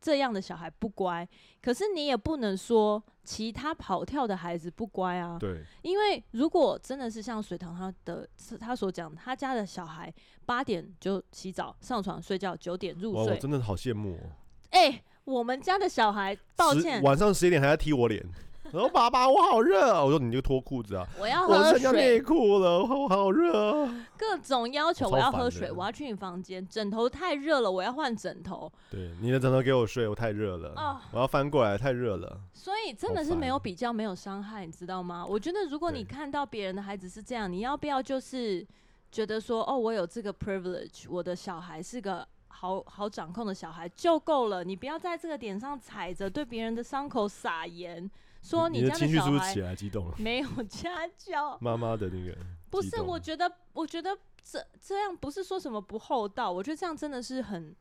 [0.00, 1.28] 这样的小孩不乖，
[1.60, 5.36] 可是你也不能说其他跑跳的孩子不乖啊。
[5.38, 10.12] 对，因为如果真的是像水塘他的他所讲，他家的小孩
[10.46, 14.32] 八点就洗澡上床睡觉，九点入睡，我真的好羡慕哦。
[14.70, 18.24] 哎、欸，我们家的小孩，抱歉，晚上十一点还要踢我脸。
[18.72, 20.04] 然后爸爸，我好热啊！
[20.04, 21.06] 我说你就脱裤子啊！
[21.18, 24.06] 我要喝水，内裤了，我好热啊！
[24.16, 28.70] 各种要求，我要喝水，我要去你房间，枕头太热了，我要换枕头。
[28.90, 30.72] 对，你的枕头给我睡，我太热了。
[30.76, 32.40] 哦，我要翻过来，太热了。
[32.52, 35.26] 所以真的是没有比较，没有伤害，你知道吗？
[35.26, 38.66] 我觉得如果你看到别人的孩子是这样，你要不要就是
[39.10, 42.26] 觉得说，哦，我有这个 privilege，我的小孩是个。
[42.52, 48.10] 好好掌控的小孩就够了，你不要在这个点上踩着对别人的伤口撒盐，
[48.42, 50.14] 说你家的情绪是不是起来激动了？
[50.18, 52.36] 没有家教， 妈妈的那个
[52.70, 57.74] 不是，我觉得，我觉得这这样不是说什么不厚道，我觉得这样真的是很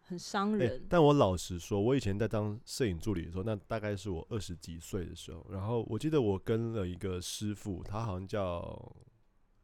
[0.00, 0.82] 很伤人、欸。
[0.88, 8.92] 但我老实说，我以前在当摄影助理的时候，那大概是我二十几岁的时候，然后我记得我跟了一个师傅，他好像叫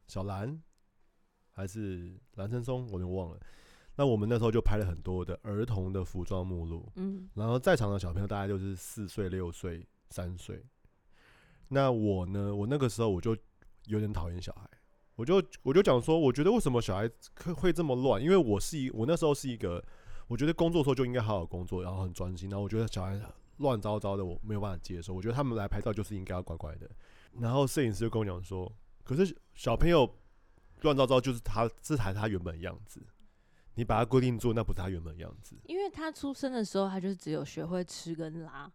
[0.07, 0.63] 小兰
[1.53, 3.41] 还是蓝森松，我有点忘了。
[3.97, 10.65] 那我们那时候就拍了很多的儿童的服装目录，嗯，然后在场的小朋友大概就是四岁、六岁、三岁。
[11.69, 13.37] 那我呢，我那个时候我就
[13.87, 14.69] 有点讨厌小孩，
[15.17, 17.11] 我就我就讲说，我觉得为什么小孩
[17.57, 18.23] 会这么乱？
[18.23, 19.85] 因为我是一，我那时候是一个，
[20.29, 22.49] 我觉得工作的时候就应该好好工作，然后很专心。
[22.49, 23.21] 然后我觉得小孩
[23.59, 25.13] 乱糟糟的，我没有办法接受。
[25.15, 26.89] 我觉得他们来拍照就是应该要乖乖的。
[27.41, 28.71] 然后摄影师就跟我讲说，
[29.03, 30.09] 可是小朋友
[30.83, 33.01] 乱糟糟就是他，这才是他原本的样子。
[33.75, 35.57] 你把他规定做，那不是他原本的样子。
[35.65, 38.73] 因为他出生的时候，他就只有学会吃跟拉，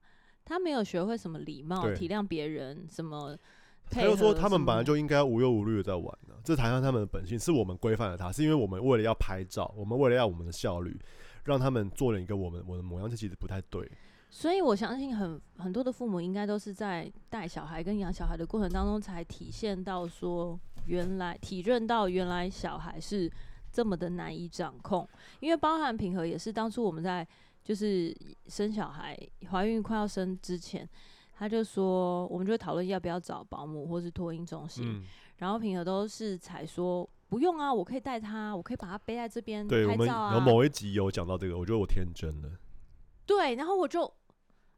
[0.52, 3.38] 他没有学会什么礼貌、体谅别人，什么。
[3.90, 7.40] 他就说他们本来就应该无忧无虑的在玩呢、啊，这才是他们的本性。
[7.40, 11.00] 是我们规范了他，是因为我们为了要拍照，我们为了要我们的效率，
[11.46, 13.90] 让他们做了一个我们我的模样，这其实不太对。
[14.30, 23.32] 所以我相信很很多的父母应该都是在带小孩跟养小孩的过程当中，才体现到说，原来体认到原来小孩是。
[23.74, 25.08] 这么的难以掌控，
[25.40, 27.26] 因为包含平和也是当初我们在
[27.64, 28.16] 就是
[28.48, 29.18] 生小孩、
[29.50, 30.88] 怀孕快要生之前，
[31.34, 35.04] 他就说我们就会讨论要不要找保姆或是托婴中心，嗯、
[35.38, 40.34] 然后平和都是才说不用啊，我可以带他，我可以把他背在这边拍照啊。
[40.34, 42.50] 有某一集有讲到这个，我觉得我天真了。
[43.26, 44.12] 对，然后我就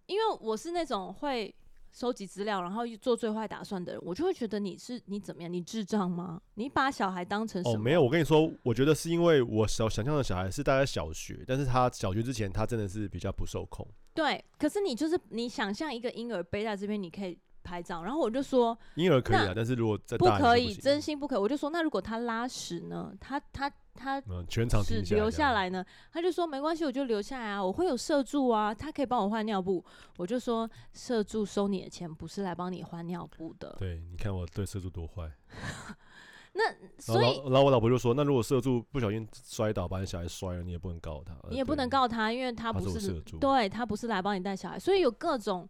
[0.06, 1.54] 因为我是那种会。
[1.94, 5.54] 收集资料，然后做最坏打算的人，我就会觉得你是你怎么样？
[5.54, 6.42] 你智障吗？
[6.56, 7.62] 你把小孩当成？
[7.64, 13.88] 哦，没有，我跟你说，我觉得是因为我小想象的小孩是大概小学，但是他小学之前他真的是比较不受控。
[14.16, 23.14] 对，可是你就是你想象一个婴儿背在这边，你可以拍照，然后我就说婴儿可以啊，但是如果在不可以，真心不可以，我就说那如果他拉屎呢？
[23.20, 23.72] 他他。
[23.96, 29.86] 他全场只留下来呢，他就说没关系，我就留下来啊，我会有摄助啊，他可以帮我换尿布。
[30.18, 33.76] 我就说摄助收你的钱不是来帮你换尿布的。
[33.78, 35.32] 对，你看我对摄助多坏。
[36.54, 36.64] 那
[36.98, 41.36] 所以，然后我老婆就说，那如果社助不小心摔倒把你小孩摔了，你也不能告他。
[41.52, 45.70] 你也不能告他，因为他不是，是对他不是来帮你带小孩，所以有各种。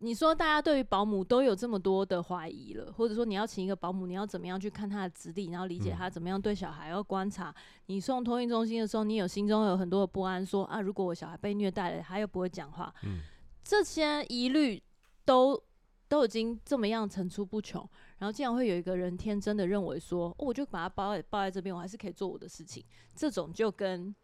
[0.00, 7.52] 你说大家对于保姆都有这么多的怀疑了，或者说你要请一个保姆，你要怎么样去看他的资历，然后理解他怎么样对小孩要观察。
[7.86, 13.22] 你送托运中心的时候，你有心中有很多的不安说，说啊，如果我小孩被虐待了，他又不会讲话，嗯、
[13.64, 14.80] 这些疑虑
[15.24, 15.60] 都
[16.08, 17.80] 都已经这么样层出不穷，
[18.18, 22.84] 然后竟然会有一个人天真的认为说，哦，我就把他抱在抱在这边，我还是可以做我的事情，
[23.16, 24.14] 这种就跟。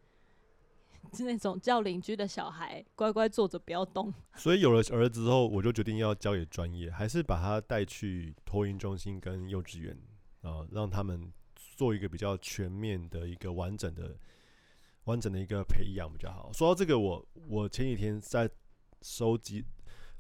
[1.15, 4.13] 是那种叫邻居的小孩乖乖坐着不要动。
[4.37, 9.97] 所以有了儿子之后，我就决定要交给专业，还是把他带去托婴中心跟幼稚园
[10.43, 11.33] 啊，让他们
[11.77, 14.17] 做一个比较全面的一个完整的、
[15.05, 16.51] 完整的一个培养比较好。
[16.53, 18.51] 说到这个，我我前几天在
[19.03, 19.65] 收集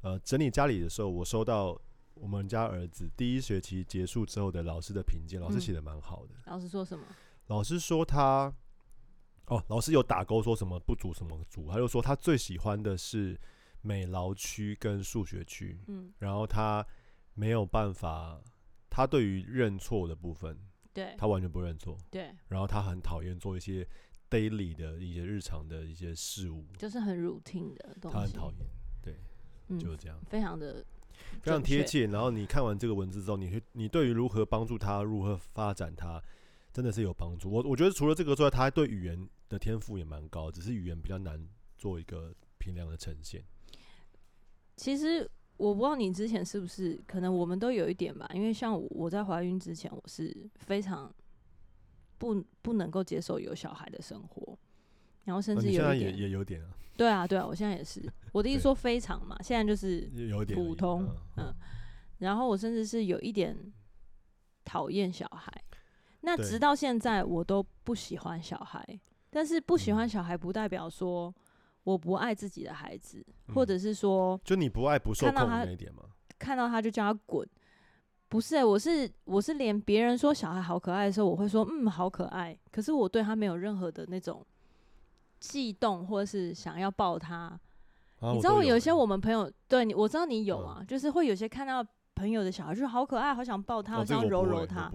[0.02, 1.78] 呃整理家里的时候，我收到
[2.14, 6.34] 我们家儿子第一学期结束之后的老师的评鉴，老师写的蛮好的。
[6.46, 7.04] 老师说什么？
[7.48, 8.52] 老师说他。
[9.46, 13.38] 哦，老师有打勾说什么不足什么足，他就说他最喜欢的是
[13.82, 16.84] 美劳区跟数学区，嗯，然后他
[17.34, 18.40] 没有办法，
[18.88, 20.58] 他对于认错的部分，
[20.94, 23.86] 对，他完全不认错，对，然后他很讨厌做一些
[24.30, 28.60] daily 的一些日常的一些事物，就是很 routine 的东西，他很讨厌，
[29.02, 29.14] 对，
[29.68, 30.82] 嗯，就是这样，非常的
[31.42, 32.06] 非常贴切。
[32.06, 36.22] 然后你看完这个文字之后，你会你对于如何帮助他，如何发展他。
[36.74, 37.48] 真的是有帮助。
[37.48, 43.40] 我我觉得除了这个之外，他对语言的天赋也蛮高，只是语言比较难做一个平量的呈现。
[44.76, 48.28] 其实我不知道你之前是不是，可能我们都有一点吧。
[48.34, 51.14] 因为像我在怀孕之前，我是非常
[52.18, 54.58] 不不能够接受有小孩的生活，
[55.22, 56.70] 然后甚至有一点、啊、也也有点啊。
[56.96, 58.02] 对啊，对啊，我现在也是。
[58.34, 61.54] 我的意思说非常嘛，现在就是有点普通，嗯。
[62.18, 63.56] 然后我甚至是有一点
[64.64, 65.52] 讨厌小孩。
[66.24, 68.84] 那直到现在，我都不喜欢小孩。
[69.30, 71.34] 但是不喜欢小孩，不代表说
[71.82, 76.04] 我不爱自己的孩子，嗯、或者是说，就你不爱不受控那一点吗？
[76.38, 77.44] 看到他就叫他滚，
[78.28, 84.46] 不是、欸，我是我是连别人说小孩好可爱的时候，我会说嗯好可爱，可是我对他没有任何的那种
[85.40, 87.58] 悸动，或者是想要抱他。
[88.20, 91.84] 啊、你知道我有一些我们朋友对你，我知道你有啊，嗯、就是会有些看到
[92.14, 94.92] 朋友的小孩就是好可爱，好想抱他，好想揉揉他，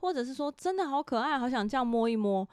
[0.00, 2.48] 或者是说真的好可爱，好想这样摸一摸。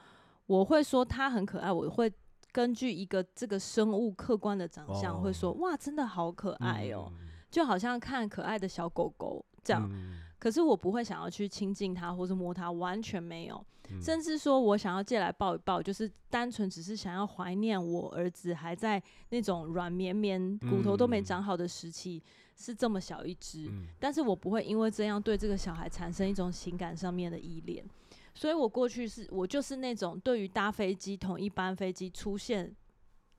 [0.46, 2.12] 我会说它很可爱，我会
[2.52, 9.88] 根据一个这个生物客观的长相，会说、哦、哇真的好可爱哦、喔，嗯、就好像看可爱的小狗狗这样。
[9.92, 13.66] 嗯、可是我不会想要去亲近它或是摸它，完全没有。
[13.90, 23.66] 嗯、甚至说我想要借来抱一抱，就是单纯只是想要怀念我儿子还在那种软绵绵、骨头都没长好的时期，嗯、是这么小一只。
[23.68, 27.84] 嗯、但是我不会因为这样对这个小孩产生一种情感上面的依恋。
[28.32, 32.72] 所以我过去是我就是那种对于搭飞机同一班飞机出现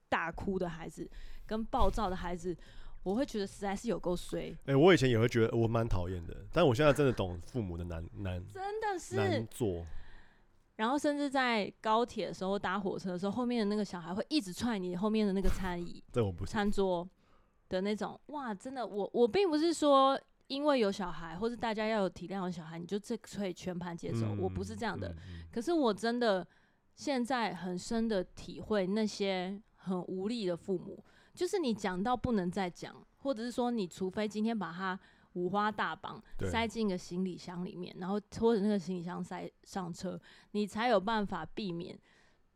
[0.10, 1.10] 大哭的孩子
[1.46, 2.54] 跟暴躁的孩子，
[3.08, 4.52] 我会觉得实在是有够衰。
[4.66, 9.86] 哎、欸，我以前也会觉得我蛮讨厌的，但我现在真的懂父母的难难，真的是难做。
[10.76, 17.08] 然后甚至在高铁的时候搭火车的时候，后面的那个小孩会一直踹你后面的那个餐椅， 这我不餐桌
[17.70, 18.20] 的那种。
[18.28, 20.20] 哇，真的，我我并不是说。
[20.50, 24.28] 因为有小孩，或是大家要有体谅的小孩，你就这可以全盘接受。
[24.28, 25.14] 嗯、我不是这样的，
[25.52, 26.48] 可是我真的
[26.96, 31.04] 现在很深的体会那些很无力的父母，
[31.38, 35.00] 就是你讲到不能再讲，或者是说你除非今天把它
[35.34, 40.20] 五花大绑塞进个行李箱里面，然后拖着那个行李箱塞上车，
[40.54, 41.96] 你才有办法避免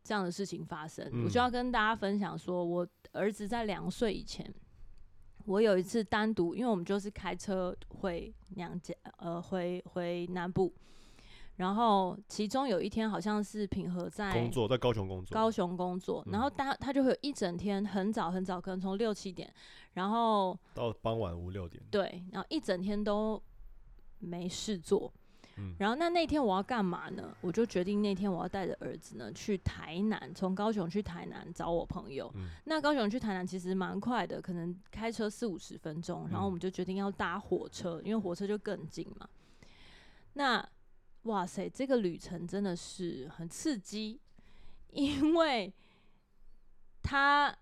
[0.02, 1.08] 这样的事情发生。
[1.12, 4.52] 嗯、我就要跟大家分享说，我儿子在两岁以前。
[5.44, 10.72] 我有一次单独，因为我们就是开车回娘家，呃，回回南部，
[11.56, 19.52] 然后其中有一天好像是品和在工作，在高雄工作，高雄工作，然后他他就会有一整天很早很早，可能从六七点，
[19.94, 23.40] 然后到傍晚五六点，对，然后一整天都
[24.18, 25.12] 没事做。
[25.58, 27.36] 嗯、然后那那天我要干嘛呢？
[27.42, 32.32] 我就决定那天我要带着儿子呢去台南，从高雄去台南找我朋友。
[32.36, 36.26] 嗯、那高雄去台南其实蛮快的，可能开车四五十分钟。
[36.30, 39.28] 然后我们就决定要搭火车，因为火车就更近嘛。
[40.32, 40.66] 那
[41.22, 44.20] 哇塞，这个旅程真的是很刺激，
[44.88, 45.72] 因为
[47.02, 47.56] 他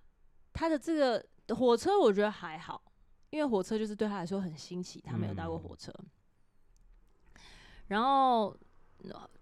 [0.52, 2.82] 他的这个火车我觉得还好，
[3.30, 5.92] 因为火车就是对他来说很新奇，他没有搭过火车。
[5.98, 6.06] 嗯
[7.90, 8.56] 然后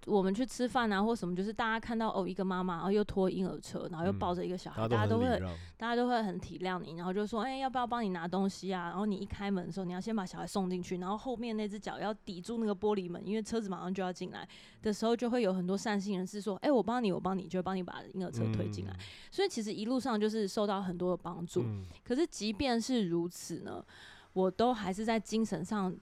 [0.07, 5.39] 我们去吃饭啊，或什么，就是大家看到哦，一个妈妈，然后又拖婴儿车，然后又抱着一个小孩，嗯、大家都会，
[5.77, 8.85] 大家都会很体谅你，然后就说，哎，要不要帮你拿东西啊？
[8.85, 14.49] 然后你一开门的时候，你要先把小孩送进去，然后后面那只脚要抵住那个玻璃门，因为车子马上就要进来
[14.81, 18.93] 的时候，就会有很多善心人士说，哎，我帮你，我帮你，就帮你把婴儿车推进来。
[18.93, 21.63] 嗯、所以其实一路上就是受到很多的帮助。
[21.65, 23.85] 嗯、可是即便是如此呢，
[24.33, 25.95] 我都还是在精神上。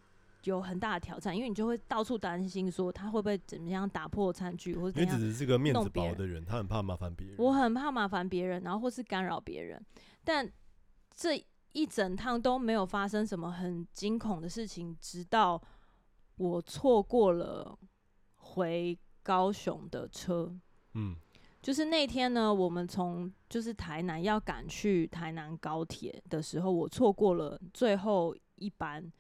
[0.51, 7.37] 有很大的挑战，因为你就会到处担心说他会不会怎么样打破餐具，或者你只是这个面子薄的人，他很怕麻烦别人。
[7.39, 9.85] 我很怕麻烦别人，然后或是干扰别人。
[10.25, 10.51] 但
[11.15, 15.61] 这一整趟都没有发生什么很惊恐的事情，直到
[16.37, 17.79] 我错过了
[18.37, 20.55] 回高雄的车。
[20.95, 21.17] 嗯，
[21.61, 29.13] 就是那天呢，我们从就是台南要赶去台南高铁的时候，我错过了最后一班。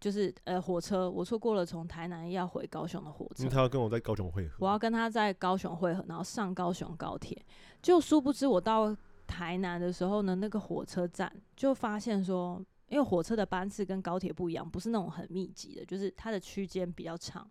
[0.00, 3.42] 就是呃火车，我错过了从台南要回高雄的火车。
[3.42, 4.54] 因为他要跟我在高雄会合。
[4.60, 7.44] 我要跟他在高雄会合，然后上高雄高铁。
[7.82, 17.48] 就殊不知我到台南的时候呢，那个火车站就发现说，因为火车的班次跟高铁不一样，不是那种很密集的，就是它的区间比较长。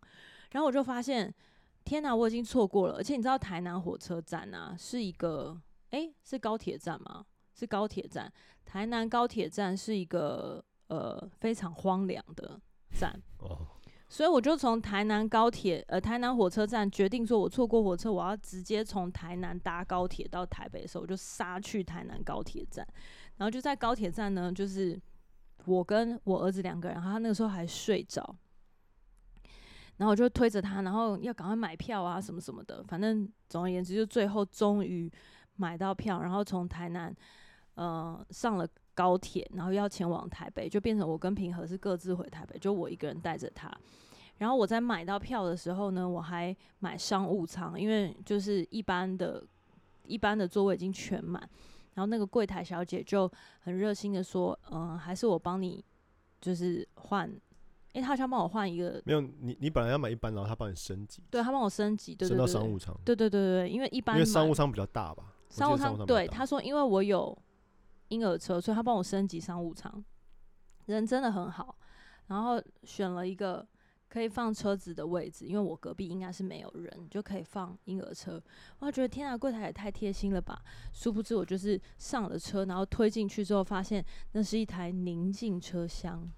[0.52, 1.34] 然后我就发现，
[1.84, 2.96] 天哪，我已经错过了。
[2.96, 7.26] 而且你知道台南火车站啊，是一个，诶，是高铁站吗？
[7.54, 8.32] 是高铁站。
[8.66, 10.64] 台南高铁站是一个。
[10.88, 12.58] 呃，非常荒凉的
[12.98, 13.68] 站，哦、
[14.08, 22.88] 所以我就从台南高铁，呃，台南火车站决定说，我错过火车，我要直接从台南搭高铁到台北的时候，我就杀去台南高铁站，
[23.36, 24.98] 然后就在高铁站呢，就是
[25.66, 28.34] 我跟我儿子两个人，然后他那个时候还睡着，
[29.98, 35.12] 然后我就推着他，然后要赶快买票啊，什么什么的，反正总而言之，就最后终于
[35.58, 37.14] 买到票，然后从台南，
[37.76, 38.66] 呃，上了。
[38.98, 43.72] 高铁，然后要前往台北，就变成我跟平和是各自回台北，就我一个人带着他。
[44.40, 49.44] 然后我在买到票的时候呢，我还买商务舱，因为就是一般的、
[50.04, 51.48] 一般的座位已经全满。
[51.94, 55.84] 然后那个柜台小姐就很热心的说：“嗯，还是我帮你，
[56.42, 57.32] 就是换。
[57.94, 59.00] 诶，他好像帮我换一个。
[59.06, 61.22] 没有，你你本来要买一般，然后他帮你升级。
[61.30, 62.96] 对，他帮我升级，对对对，升到商务舱。
[63.06, 67.36] 对对对对，因为一般因为商务舱比较大吧。”商务舱对他说，因为我有
[68.10, 70.04] 婴儿车，所以他帮我升级商务舱，
[70.86, 71.78] 人真的很好，
[72.28, 73.68] 然后选了一个
[74.10, 78.42] 可以放车子的位置，因为我隔壁应该是没有人，就可以放婴儿车。
[78.80, 80.62] 我觉得天啊，柜台也太贴心了吧！
[80.94, 86.30] 殊不知我就是上了车，然后推进去之后，发现那是一台宁静车厢。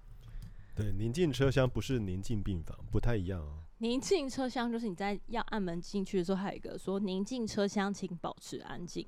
[0.74, 3.58] 对，宁静车厢不是宁静病房，不太一样哦。
[3.78, 9.06] 宁静车厢就是你在要按门进去的时候，还有一个说宁静车厢，请保持安静。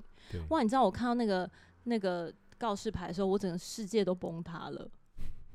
[0.48, 1.50] 哇，你知道我看到那个
[1.84, 2.32] 那个
[2.62, 4.88] 告示牌的时候，我整个世界都崩塌了。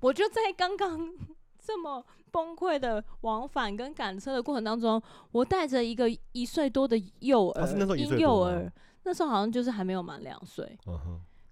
[0.01, 1.09] 我就在刚刚
[1.57, 5.01] 这么崩溃的往返跟赶车的过程当中，
[5.31, 8.69] 我带着一个一岁多的幼儿，婴幼儿，
[9.03, 10.77] 那时候好像就是还没有满两岁，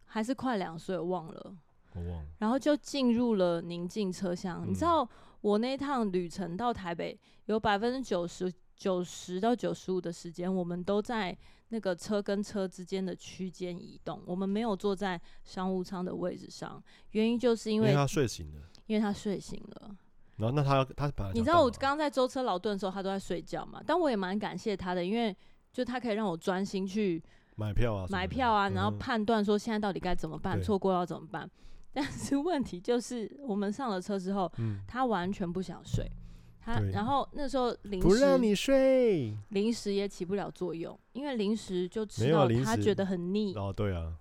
[0.03, 1.55] 还是快两岁，忘了。
[1.93, 2.25] 我忘了。
[2.39, 5.07] 然后就进入了宁静车厢，嗯，你知道。
[5.41, 7.11] 我那趟旅程到台北
[7.45, 11.37] 有，有百分之九十九十到九十五的时间，我们都在
[11.69, 19.95] 那个车跟车之间的区间移动，我们没有坐在商务舱的位置上，原因就是因为，他睡醒了，因为他睡醒了。
[20.37, 23.81] 然后那他他本来你知道我刚刚在舟车劳顿的时候，他都在睡觉嘛？
[23.85, 25.35] 但我也蛮感谢他的，因为
[25.71, 27.23] 就他可以让我专心去
[27.55, 31.49] 买票啊，买票啊，然后判断说现在到底该怎么办，错过要怎么办。
[31.93, 36.05] 但是问题就是，我们上了车之后，嗯、他完全不想睡，
[36.65, 43.53] 他然后那时候零食不让你睡，零食也起不了作用，因为零食就吃到他觉得很腻。
[43.53, 44.11] 哦，对啊，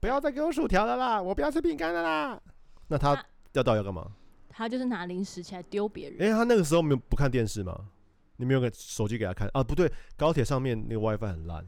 [0.00, 2.42] 不要再给我薯条了啦，我不要吃饼干了啦。
[2.88, 3.22] 那他
[3.52, 4.10] 要到要干嘛？
[4.48, 6.22] 他就是拿零食起来丢别人。
[6.22, 7.88] 哎、欸，他那个时候没有不看电视吗？
[8.36, 9.62] 你没有个手机给他看啊？
[9.62, 11.62] 不对，高铁上面那个 WiFi 很烂，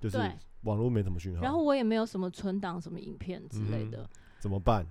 [0.00, 0.18] 就是
[0.62, 1.42] 网络没什么讯号。
[1.42, 4.08] 然后我也没有什么存档、什么影片之类的，嗯、
[4.40, 4.86] 怎么办？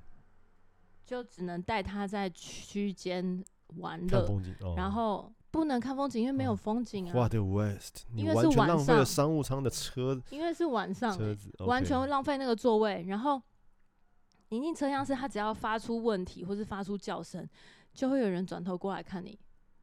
[1.04, 3.44] 就只能带他在区间
[3.78, 4.28] 玩乐，
[4.62, 7.14] 哦，然后不能看风景，因为没有风景啊。
[7.14, 13.06] What the West，因为是晚上，浪费了商务舱的车，因为是晚上，车子完全会浪费那个座位。
[13.08, 13.42] 然后
[14.50, 17.48] 宁静车厢是他只要发出问题或是发出叫声，
[17.94, 19.38] 就会有人转头过来看你。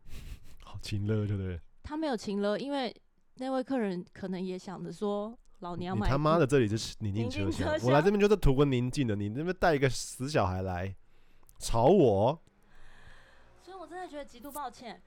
[0.64, 1.61] 好亲热，对不对？
[1.83, 2.95] 他没有情勒，因为
[3.37, 5.37] 那位客人可能也想着说。
[5.62, 9.14] 老娘买你他妈的，这里是 宁静车厢，我来这边就是图个宁静的。
[9.14, 10.93] 你那边带一个死小孩来
[11.61, 12.43] 吵我，
[13.72, 15.00] 所以我真的觉得极度抱歉。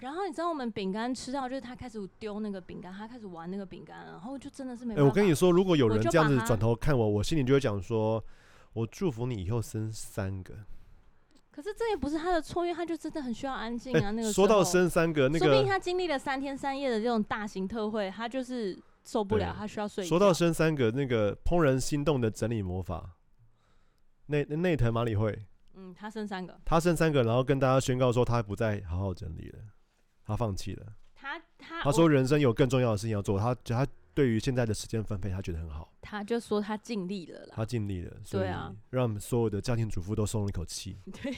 [0.00, 5.00] 然后你知道我们饼干吃到，就是他开始丢那个饼干，他开始玩那个饼干，然后就真的是没办法。
[5.00, 8.22] 哎、欸，我跟你说，如果有人这样子转头看我，我心里就会讲说，
[8.74, 10.54] 我祝福你以后生三个。
[11.50, 14.06] 可是这也不是他的错，因为他就真的很需要安静啊。
[14.06, 18.78] 欸、那个说到生三个，那个说不定他经历了三天三夜的这种大型特会，他就是。
[19.06, 20.02] 受不了，他需要睡。
[20.02, 23.10] 说到生三个，那个怦然心动的整理魔法，
[24.28, 25.44] 内内藤麻里惠，
[25.76, 29.58] 嗯，他生三个，他生三个，然后跟大家宣告说他不再好好整理了，
[30.24, 30.86] 他放弃了。
[31.14, 35.90] 他他他说人生有更重要的事情要做，他他对于现在的时间分配，他觉得很好。
[36.00, 40.98] 他就说他尽力了啦，他尽力了，对啊，让所有的家庭主妇都松了一口气。
[41.10, 41.34] 对，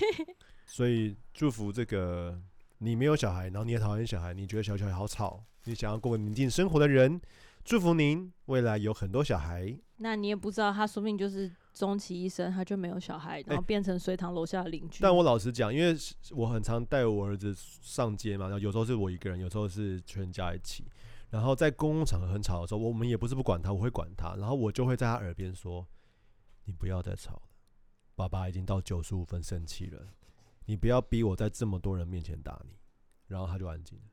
[0.66, 2.38] 所以祝福这个
[2.78, 7.20] 你没有小孩，然后你也讨厌小孩，你觉得小小孩好吵，你想要过个宁静生活的人。
[7.64, 9.76] 祝福您未来有很多小孩。
[9.96, 15.00] 那你也不知道，他说不定就是终其一生，他就没有小孩，然后变成隋棠楼下的邻居。
[15.02, 15.94] 但我老实讲，因为
[16.30, 20.86] 我很常带我儿子上街嘛，然后有时候是我一个人，有时候是全家一起。
[21.28, 25.86] 然后在公共场合很吵的时候，我们也不是不管他，我会管他，然后我就会在他耳边说
[26.64, 27.42] ：“你不要再吵了，
[28.14, 30.00] 爸爸已经到九十五分生气了，
[30.64, 32.70] 你不要逼我在这么多人面前打你。”
[33.28, 34.04] 然后他就安静了。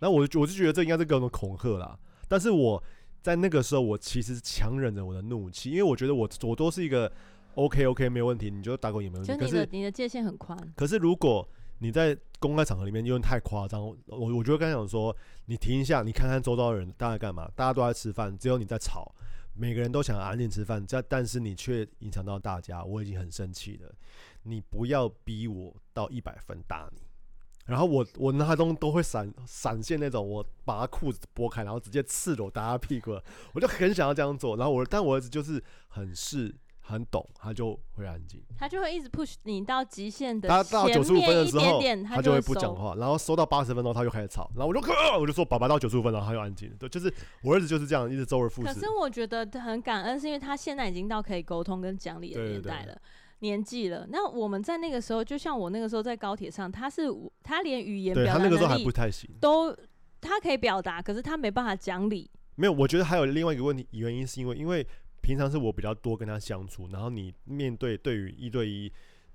[0.00, 1.96] 那我我就觉得这应该是各种恐吓啦。
[2.26, 2.82] 但是我
[3.24, 7.10] 在那个时候，我其实强忍着我的怒气，因为我觉得我我都是一个
[7.54, 9.34] OK OK 没有问题，你就打狗也没问题。
[9.38, 10.58] 可是你的界限很宽。
[10.76, 11.48] 可是如果
[11.78, 15.16] 你在公开场合里面因为太夸张，我我就会跟他讲说，
[15.46, 17.50] 你停一下，你看看周遭的人大家干嘛？
[17.56, 19.10] 大家都在吃饭，只有你在吵，
[19.54, 23.90] 每个人都想安静吃饭，这但是你却影响到大家，我已经很生气了。
[24.42, 27.00] 你不要逼我到一百分打你。
[27.66, 33.18] 然后我我脑海中都会闪闪现那种，我把他裤子拨开，然后直接赤裸打他屁股，
[33.52, 34.56] 我就很想要这样做。
[34.56, 40.46] 然后我，但我儿子就是很是很懂，他就会安静，他就会一直 push 你到极限的。
[40.46, 44.80] 他到九十五分的时候，点点他，就会不讲话，然后收到八十分钟，他就开始吵，然后我就
[45.18, 46.70] 我就说爸爸到九十五分，然后他又安静。
[46.78, 47.10] 对，就是
[47.42, 48.74] 我儿子就是这样，一直周而复始。
[48.74, 53.00] 可是我觉得很感恩，是因为他现在已经到可以沟通跟讲理的年代了。
[53.40, 57.02] 年纪了，那我们在那个时候，就像我那个时候在高铁上，他是
[57.42, 58.56] 他连语言表达能力
[59.40, 59.76] 都
[60.20, 62.30] 他可以表达，可是他没办法讲理。
[62.54, 64.86] 没有，我觉得还有另外一个问题，原因是因为因为
[65.20, 68.90] 平常是我比较多跟他相处，然后你面对对于一对一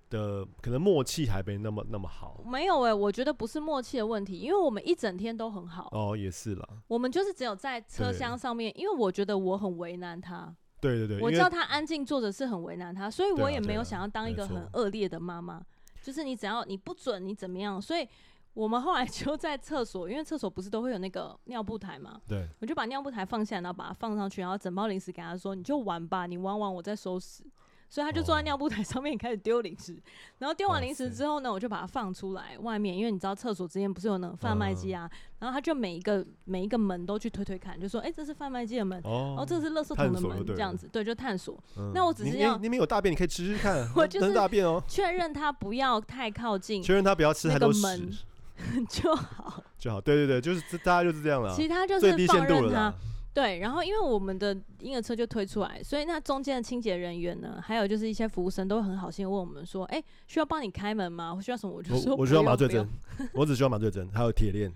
[0.09, 2.41] 的可能默契还没那么那么好。
[2.43, 5.89] 没有哎、欸，我觉得不是默契的问题，因为我们一整天都很好。
[5.91, 6.67] 哦，也是啦。
[6.87, 10.55] 我们就是只有在车厢上面，因为我觉得我很为难他。
[10.81, 15.61] 对对对，我叫他安静坐着是很为难他，所以我也没有想要当一个很恶劣的妈妈。
[16.01, 18.07] 就是你只要你不准你怎么样，所以
[18.53, 22.19] 我们后来就在厕所， 因为厕所不是都会有那个尿布台嘛？
[22.27, 27.43] 对，我就把尿布台放下，然后把它放上去，然后整包零食给他说：“你就玩吧，你玩完我再收拾。”
[27.89, 29.97] 所以他就坐在尿布台上面开始丢零食，
[30.37, 35.09] 然后丢完零食之后呢，我就把它放出来外面，因为你知道厕所之间不是有那种贩卖机啊，
[35.39, 41.57] 然后他就每一个每一个门都去推推看，就说：“哎，这是贩卖机的门，哦，这是垃圾桶的门，这样子，对，就探索。
[41.93, 48.09] 那我只是要，那边有大便，你可以吃吃看， 我就是大便哦，确认他不要太靠近，确认他不要吃太多门
[48.87, 52.93] 就好，就好，对对对，就是大家就是这样了，其他就是放任他。”
[53.39, 61.39] 对，然后因为我们的婴儿车就推出来，所以那中间的清洁人员呢，还有就是一些服务生都很好心问我们说：“哎，需要帮你开门吗？
[61.41, 62.85] 需要什么？”我就说：“我需要麻醉针，
[63.33, 64.69] 我只需要麻醉针，还有铁链，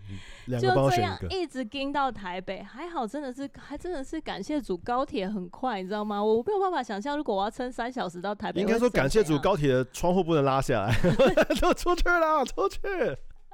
[0.45, 6.23] 两个帮我选一个。”一直盯到台北，还好真的是还真的是感谢主，高铁很快，你知道吗？
[6.23, 10.95] 我没有办法想象，如果我要撑三小时到台北，应该说感谢主，高铁的窗户不能拉下来，
[11.59, 12.79] 都出去了，出去，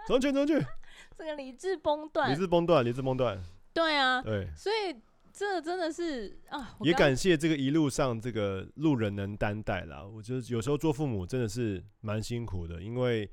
[0.05, 0.63] 出去，出去，
[1.17, 3.41] 这个理智崩断，理智崩断，理智崩断。
[3.79, 4.93] 对啊，对，所以
[5.31, 10.05] 这真的是啊，也感谢这个一路上这个路人能担待啦。
[10.05, 13.31] 我觉得有时候做父母真的是蛮辛苦的，因为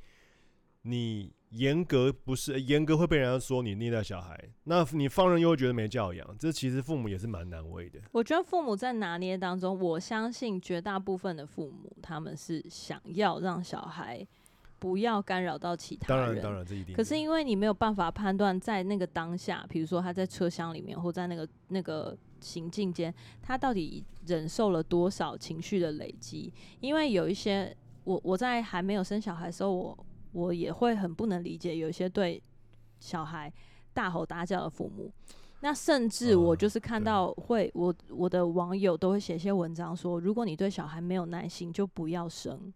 [0.82, 8.00] 你严格不是严格会被人家说你虐待小孩，那你放任又会觉得没教养，这其实父母也是蛮难为的。
[8.12, 14.24] 我觉得父母在拿捏当中，我相信绝大部分的父母他们是想要让小孩。
[14.78, 16.26] 不要干扰到其他人。
[16.26, 16.94] 当然，当然，这一定。
[16.94, 23.12] 可是因为你没有办法判断，在那个当下，比如说他在车厢里面，或在那个那个行进间，
[23.42, 26.52] 他到底忍受了多少情绪的累积？
[26.80, 27.74] 因为有一些，
[28.04, 32.42] 我我在还没有生小孩的时候，我我也会很不能理解，有一些对
[33.00, 33.52] 小孩
[33.94, 35.10] 大吼大叫的父母。
[35.60, 42.72] 那甚至我就是看到会，我我的网友都会写一些文章说，如果你对小孩没有耐心，就不要生。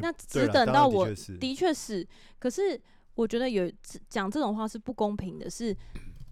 [0.00, 1.08] 那只等到我
[1.40, 2.06] 的确是，
[2.38, 2.80] 可是
[3.14, 3.70] 我觉得有
[4.08, 5.76] 讲这种话是不公平的，是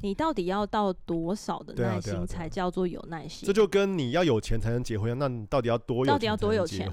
[0.02, 3.46] 你到底要到多少的耐心才叫做有耐心？
[3.46, 6.06] 这就跟你要有钱才能结婚，那你到底要多？
[6.06, 6.88] 到底要多有钱？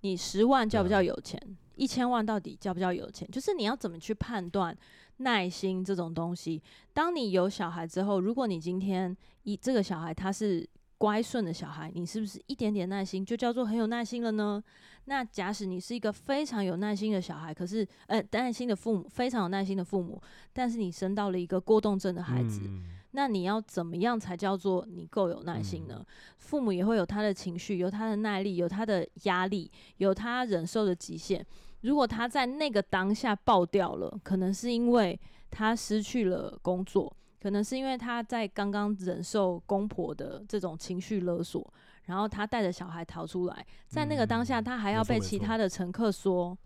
[0.00, 1.38] 你十万叫不叫有钱？
[1.76, 3.28] 一千万到底叫不叫有钱？
[3.30, 4.76] 就是你要怎么去判断
[5.18, 6.62] 耐心这种东西？
[6.94, 10.68] 当你有小孩之后，如果你今天一这个小孩他是。
[11.00, 14.60] 乖顺的小孩，你是不是一点点耐心就叫做很有耐心了呢？
[15.08, 20.20] 那假使你是一个非常有耐心的小孩，可是呃耐心的父母，非常有耐心的父母，
[20.52, 25.96] 但是你生到了一个过动症的孩子，嗯、那你要怎么样才叫做你够有耐心呢？
[25.98, 26.06] 嗯、
[26.36, 31.44] 父母也会有他的情绪，有他的耐力，有他的压力，有他忍受的极限。
[31.80, 35.18] 如果他在那个当下爆掉了，可能是因为
[35.50, 37.14] 他失去了工作。
[37.40, 41.72] 可能是因为他在刚刚忍受公婆的这种情绪勒索，
[42.08, 46.58] 然后他带着小孩逃出来，在那个当下，他还要被其他的乘客说：“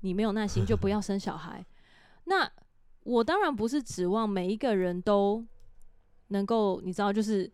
[0.00, 1.64] 你没有耐心就不要生小孩。
[2.24, 2.50] ”那
[3.04, 5.42] 我当然不是指望每一个人都
[6.28, 7.50] 能够，你知道，就是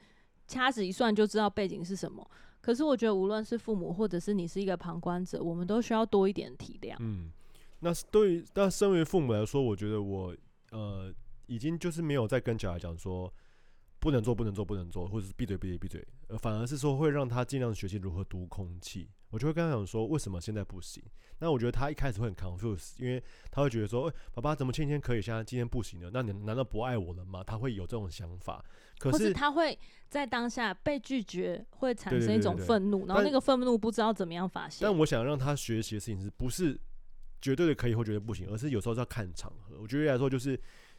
[0.46, 2.28] 掐指一算就知道背景是什么。
[2.60, 6.96] 可是我觉得，无论是父母或者是你是一个旁观者，我们都需要多一点体谅。
[6.98, 7.30] 嗯，
[7.80, 10.34] 那对于那身为父母来说，我觉得我
[10.72, 11.12] 呃。
[11.50, 13.32] 已经就是没有再跟小孩讲说
[14.00, 19.08] 不能做不能做不能做，或者是闭嘴闭嘴闭嘴，呃，反而是说会让他尽量学习如何读空气。
[19.30, 21.02] 我就会跟他讲说，为什么现在不行？
[21.40, 26.10] 那我觉得他一开始会很 confused，因为他会觉得说，哎、欸，爸爸怎么前天可以，现在今天不行了？
[26.12, 27.44] 那你难道不爱我了吗？
[27.44, 28.64] 他会有这种想法。
[28.98, 29.78] 可是，是他会
[30.08, 34.78] 在当下被拒绝，会产生一种愤怒，然后那个愤怒不知道怎么样发泄。
[34.80, 36.80] 但我想让他学习的事情是不是
[37.42, 39.76] 绝对的可以或绝对不行，而是有时候是要看场合。
[39.78, 40.58] 我觉得来说就是。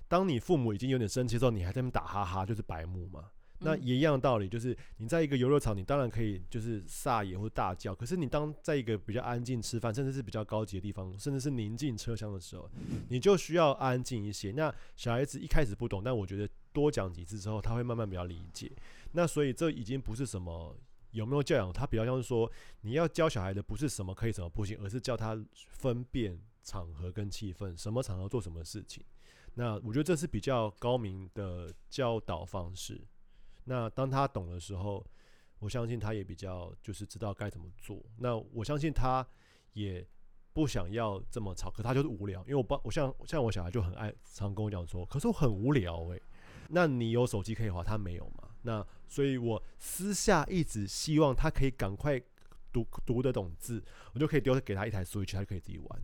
[0.10, 3.30] 当你父母已经有点生气之后，你还在那边打哈哈，就是白目嘛。
[3.62, 7.94] 那也一样的道理，就是你在一个游乐场，你当然可以就是撒野或者大叫。
[7.94, 12.72] 可是你当在一个比较安静吃饭，甚至是比较高级的地方，甚至是宁静车厢的时候，
[13.10, 14.52] 你就需要安静一些。
[14.54, 18.72] 那小孩子一开始不懂，但我觉得多讲几次之后，他会慢慢比较理解。
[19.12, 20.74] 那所以这已经不是什么
[21.12, 22.50] 有没有教养，他比较像是说，
[22.82, 25.38] 你要教小孩的不是什么可以什么不行，而是教他
[25.68, 29.04] 分辨场合跟气氛，什么场合做什么事情。
[29.54, 33.02] 那我觉得这是比较高明的教导方式。
[33.66, 35.06] 那当他懂的时候，
[35.60, 38.04] 我相信他也比较就是知道该怎么做。
[38.18, 39.26] 那我相信他
[39.74, 40.06] 也
[40.54, 42.42] 不想要这么吵，可他就是无聊。
[42.42, 46.22] 因为我爸，我像像我小孩就很爱常跟我讲说，可是我很无聊诶、
[46.70, 48.50] 那你有手机可以滑，他没有嘛？
[48.62, 52.22] 那所以我私下一直希望他可以赶快
[52.72, 53.84] 读读得懂字，
[54.14, 56.02] 我就可以丢给他一台 Switch，他就可以自己玩，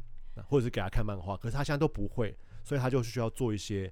[0.48, 1.36] 或者是给他看漫画。
[1.36, 3.90] 可是他现在都不会，所以他就需要做一些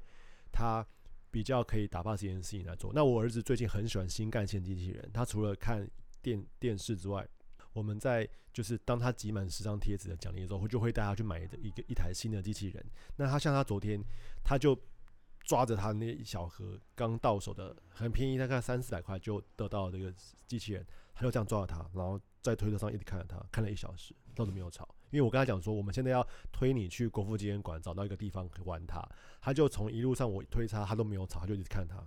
[0.52, 0.86] 他
[1.32, 2.92] 比较可以打发时间的事情来做。
[2.94, 5.90] 那我儿子最近很喜欢新干线机器人，他除了看
[6.22, 7.28] 电电视之外，
[7.72, 11.58] 我们在就是当他集满十张贴纸的奖励的时候，我就会带他去买一个
[11.88, 12.86] 一台新的机器人。
[13.16, 14.04] 那他像他昨天，
[14.44, 14.78] 他就
[15.44, 20.14] 抓着他那一小盒刚到手的很便宜，大概三四百块就得到这个
[20.46, 24.88] 机器人，他就这样抓着他，然后在推车上一直看着他，看了一小时，都没有吵。
[25.14, 29.08] 因为我跟他讲说，我们现在要推你去国父纪念馆找到一个地方可以玩他，
[29.40, 32.04] 他就从一路上我推他，他都没有吵，他就一直看他。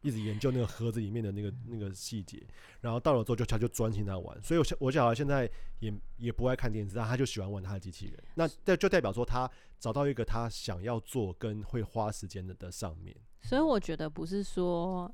[0.00, 2.40] 一直研究那个盒子里面的那个那个细节，
[2.80, 5.50] 然后到了之后就他就专心在玩，所以我我小孩现在
[5.80, 8.16] 也也不爱看电视，但他就喜欢玩他的机器人。
[8.36, 9.50] 那这就代表说他
[9.80, 13.14] 找到一个他想要做跟会花时间的的上面。
[13.42, 15.12] 所以我觉得不是说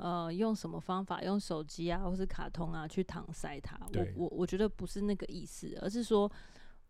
[0.00, 6.30] 呃用什么方法，用手机啊或是卡通啊去搪塞他，我我我觉得不是那个意思，而是说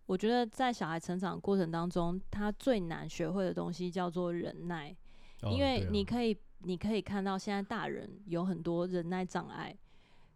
[0.06, 4.96] 我觉得在小孩成长过程当中，他最难学会的东西叫做忍耐，
[5.42, 6.36] 因为你可以。
[6.62, 9.74] 你可以看到，现在大人有很多忍耐障碍，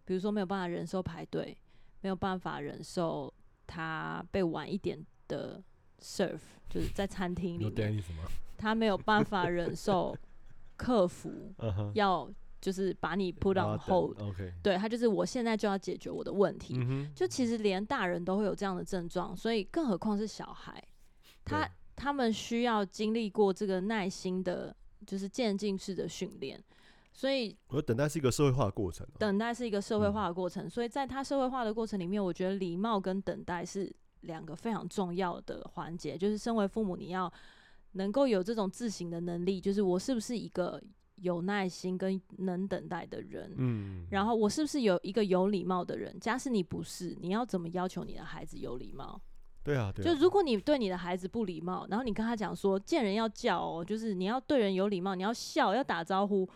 [0.07, 1.55] 比如说没有办法忍受排队，
[2.01, 3.31] 没有办法忍受
[3.67, 4.99] 他被晚一点
[5.29, 5.63] 的
[6.01, 8.03] serve，就是在餐厅里面，
[8.57, 10.17] 他没有办法忍受
[10.79, 11.53] 客服
[11.93, 12.27] 要
[12.65, 14.17] 就是把你 put on hold，
[14.63, 16.81] 对，他就是我现在就要解决我的问题，
[17.15, 20.83] 就其实连大人都会有这样的症状，所以更何况是小孩，
[21.45, 24.75] 他他们需要经历过这个耐心的。
[25.07, 26.59] 就是渐进式的训练，
[27.13, 29.07] 所以我等待是一个社会化的过程。
[29.19, 36.17] 等待是一个社会化的过程，所以在他社会化的过程里面，我觉得礼貌跟等待是两个非常重要的环节。
[36.17, 37.31] 就是身为父母，你要
[37.93, 40.83] 能够有这种自省的能力，就是我是不是一个
[41.17, 43.55] 有耐心跟能等待的人？
[43.57, 46.19] 嗯，然后我是不是有一个有礼貌的人？
[46.21, 49.21] 假使你不是，你要怎么要求你的孩子有礼貌？
[49.63, 56.47] 对啊，对啊，就如果你对你的孩子不礼貌，然后你跟他讲说见人要叫哦，就是你要对人有礼貌，你要笑，要打招呼，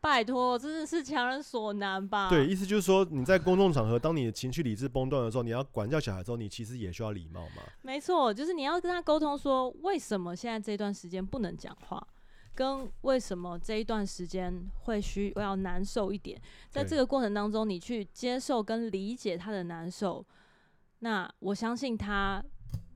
[0.00, 2.28] 拜托，真的是强人所难吧？
[2.28, 7.62] 对，意思就是说你在公众场合，当你的情绪理智崩断的时候，你要管教小孩之后，你其实也需要礼貌嘛。
[7.82, 12.06] 没错，就是你要跟他沟通说，为什么现在这段时间不能讲话，
[12.54, 16.40] 跟为什么这一段时间会需要难受一点，
[16.70, 20.24] 在这个过程当中，你去接受跟理解他的难受。
[21.00, 22.42] 那我相信他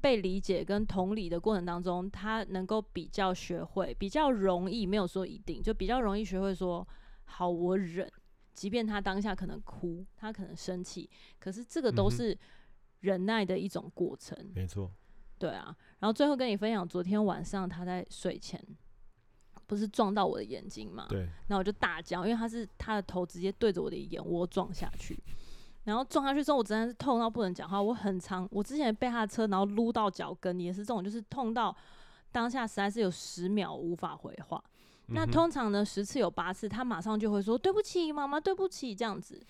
[0.01, 6.87] 被理解跟同理的过程当中，他能够比较学会，比较容易，没有说一定，就比较容易学会说
[7.25, 8.11] 好，我忍，
[8.55, 12.39] 即便他当下可能哭，他可能生气，可是这个都是
[13.01, 14.39] 忍耐的一种过程。
[14.55, 14.91] 没错，
[15.37, 15.77] 对啊。
[15.99, 18.65] 然后最后跟你分享，昨天晚上他在睡前
[19.69, 21.07] 不是撞到我的眼睛嘛？
[21.09, 21.29] 对。
[21.47, 25.17] 那我就大叫，因为他是他的头直接对着我的眼窝撞下去。
[25.85, 27.81] 然后撞下去之后，我真的是痛到不能讲话。
[27.81, 31.75] 我很长，我之前被他的车然后撸到脚跟，也是这种，就是痛到
[32.33, 34.63] 当下实在是有十秒无法回话。
[35.07, 39.41] 嗯、那通常呢，十次有八次他马上就会说对不起，妈妈，对不起这样子。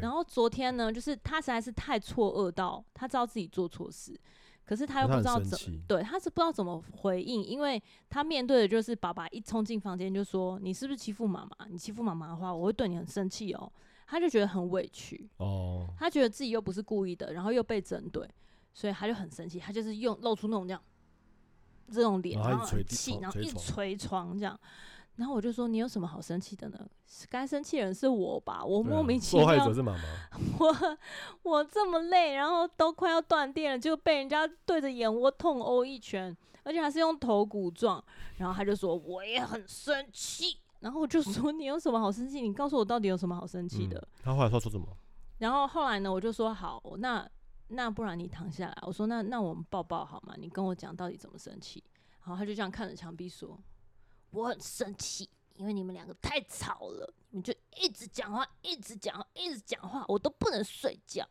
[0.00, 4.18] 然后昨天呢，就是他实在是太错愕到，他知道自己做错事，
[4.64, 11.66] 可是他又不知道怎，对，他是不知道怎么回应，因为他面对的就是爸爸一冲进房间就说你是不是欺负妈妈？
[11.68, 13.70] 你欺负妈妈的话，我会对你很生气哦。
[14.06, 18.28] 他就觉得很委屈哦，他觉得自己又不是故意的，然后又被针对，
[18.74, 20.82] 所以他就很生气，他就是用露出那种这样
[21.90, 24.58] 这种脸，然后气，然后一捶床这样，
[25.16, 26.88] 然后我就说你有什么好生气的呢？
[27.28, 30.02] 该生气的人是我吧，我莫名其妙，受害者是妈妈，
[30.58, 30.98] 我
[31.42, 38.02] 我这么累，然后都快要断电了，就被人家对着眼窝痛殴一拳，而且还是用头骨撞，
[38.38, 40.56] 然后他就说我也很生气。
[40.80, 42.40] 然后我就说你有什么好生气？
[42.40, 43.98] 你告诉我到底有什么好生气的？
[43.98, 44.86] 嗯，他后来说说什么？
[45.38, 46.12] 然后后来呢？
[46.12, 47.28] 我就说好，那
[47.68, 48.76] 那不然你躺下来。
[48.82, 50.34] 我说那那我们抱抱好吗？
[50.38, 51.84] 你跟我讲到底怎么生气？
[52.24, 53.56] 然后他就这样看着墙壁说
[54.32, 61.26] ：“我很生气，因为你们两个太吵了，你们就一直讲话，一直讲话，一直讲话，我都不能睡觉。”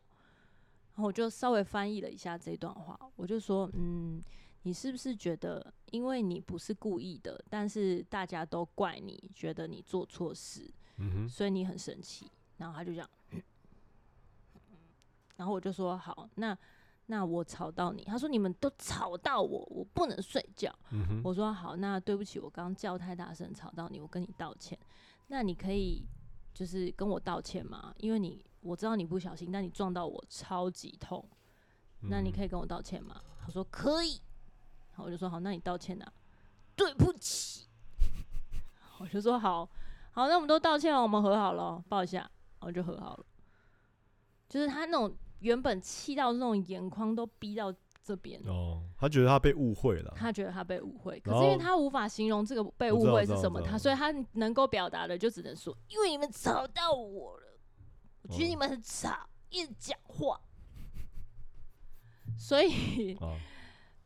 [0.96, 4.24] 然后我就稍微翻译了一下这段话，我就说嗯。
[4.64, 12.30] 你是不是觉得，因为你不是故意的，但是大家都怪你，觉得你做错事，嗯，所以你很生气？
[12.58, 13.10] 然后他就这样，
[15.36, 16.56] 然后我就说好，那
[17.12, 20.74] 那我吵到你，他说你们都吵到我，我不能睡觉。
[20.92, 24.80] 嗯，我说好，那对不起，我刚刚叫太大声吵到你，我跟你道歉。
[25.28, 26.08] 那你可以
[26.54, 27.94] 就是跟我道歉吗？
[27.98, 31.28] 因为你我知道你不小心，但你撞到我超级痛，
[32.10, 33.22] 那你可以跟我道歉吗？
[33.42, 34.22] 他说可以。
[34.96, 36.14] 我就说好，那你道歉呐、啊？
[36.78, 37.68] 对不起。
[39.00, 39.68] 我就说好，
[40.12, 42.32] 好，那我们都道歉了，我们和好了，抱一下，
[42.62, 43.26] 我就和好了。
[44.48, 47.72] 就是他那种原本气到那种眼眶都逼到
[48.04, 57.60] 这边哦，他觉得他被误会了，他觉得他被误会，可是因为他无法形容这个被误会是什么，他所以他能够表达的就只能说，因为你们吵到我了，
[58.24, 60.40] 我觉得你们很吵，一直讲话，
[62.38, 63.16] 所以。
[63.20, 63.36] 哦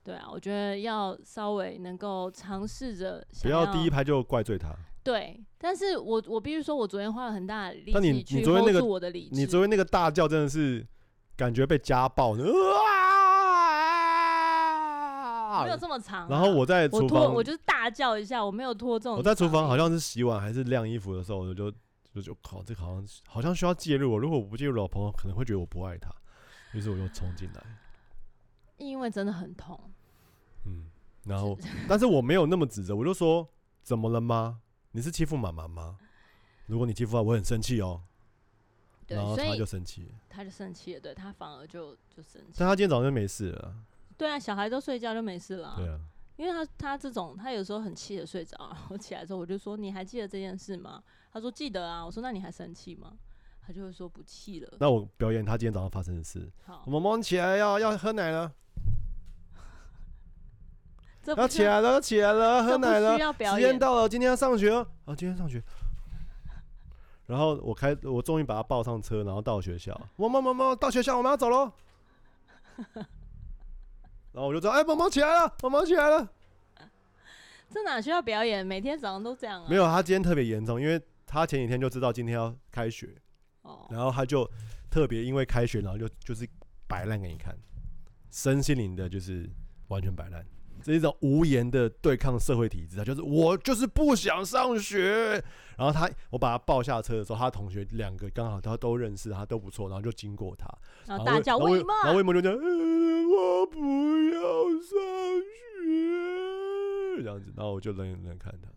[0.05, 4.71] 对啊，我觉得要稍微能够尝试着，不要第一拍就怪罪他。
[5.03, 9.35] 对，但是我我必须说，我昨天花了很大的力气去 hold 住我的理智。
[9.35, 10.85] 你昨天那个大叫真的是
[11.35, 12.45] 感觉被家暴呢，
[15.49, 15.63] 啊！
[15.63, 16.27] 没有这么长，啊。
[16.29, 19.17] 然后我在厨房，我就是大叫一下，我没有拖这种。
[19.17, 21.71] 我在厨房好像是洗碗还是晾衣服的时候，我就
[22.13, 24.17] 就就靠，这个好像好像需要介入。
[24.17, 26.09] 如果我不介入，老婆可能会觉得我不爱她，
[26.73, 27.61] 于是我就冲进来。
[28.77, 29.79] 因为真的很痛。
[30.65, 30.85] 嗯，
[31.23, 31.57] 然后，
[31.87, 33.47] 但是我没有那么指责，我就说，
[33.83, 34.59] 怎么了吗？
[34.91, 35.97] 你是欺负妈妈吗？
[36.65, 38.01] 如果你欺负她，我很生气哦。
[39.07, 42.53] 然后他就生气，他就生气了，对，他反而就就生气。
[42.57, 43.75] 但他今天早上就没事了。
[44.17, 45.75] 对啊，小孩都睡觉就没事了。
[45.77, 45.99] 对啊，
[46.37, 51.03] 因为他他这种，他有时候很气的睡着，我起来之后我就说，你还记得这件事吗？
[51.31, 52.05] 他说记得啊。
[52.05, 53.13] 我说那你还生气吗？
[53.67, 54.77] 他就会说不气了。
[54.79, 56.51] 那我表演他今天早上发生的事。
[56.65, 58.51] 好，我们起来要要喝奶了。
[61.35, 63.17] 要起来了，要起来了，喝奶了。
[63.33, 64.87] 时间到了，今天要上学哦。
[65.05, 65.59] 啊，今天上学。
[67.27, 69.99] 然后我开，我终于把他抱上车，然后到学校。
[70.15, 71.71] 萌萌萌萌，到学校，我们要走喽。
[74.31, 76.29] 然后我就说：“哎，萌萌起来了，萌萌起来了。”
[77.71, 78.65] 这哪需要表演？
[78.65, 79.67] 每天早上都这样啊。
[79.69, 83.15] 没有，他今天特别严重，因为他前几天就知道今天要开学。
[83.63, 83.87] 哦。
[83.89, 84.49] 然后他就
[84.91, 86.47] 特别因为开学，然后就就是
[86.87, 87.57] 摆烂给你看，
[88.29, 89.49] 身心灵的就是
[89.87, 90.45] 完全摆烂。
[90.85, 95.43] 是一种无言的对抗社会体制，啊就是我就是不想上学。
[95.77, 100.69] 然后他，我把他抱下车的时候，他同学两个刚好他都认识，他都不错，然后就经过他，
[101.05, 101.93] 然后大叫为什么？
[102.03, 104.41] 然后魏梦就讲、嗯：“我不要
[104.79, 104.89] 上
[105.83, 108.69] 学。”这样子，然后我就冷冷看他。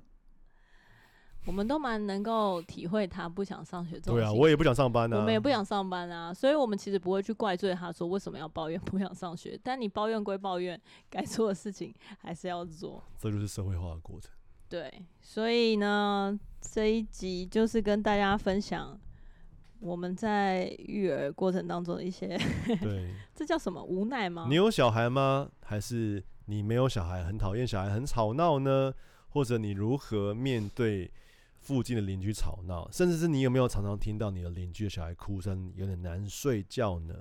[1.49, 4.14] 我们都蛮能够体会他不想上学这种。
[4.14, 5.16] 对啊，我也不想上班啊。
[5.16, 9.59] 我们也不想上班啊，所以我们其实不会去怪罪他说为什么要抱怨不想上学。
[9.64, 10.78] 但你抱怨归抱怨，
[11.09, 13.03] 该做的事情还是要做。
[13.18, 14.30] 这就是社会化的过程。
[14.68, 14.92] 对，
[15.22, 19.01] 所以呢，这一集就是跟大家分享
[19.80, 22.38] 我们在育儿过程当中的一些，
[22.82, 24.44] 对， 这叫什么无奈吗？
[24.51, 25.49] 你有小孩吗？
[25.64, 28.92] 还是你没有小孩，很讨厌小孩，很吵闹呢？
[29.30, 31.11] 或者你如何面对？
[31.61, 37.14] 附近的邻居吵闹，甚至是你有没有常常听到你的邻居的小孩哭声，有点难睡觉呢？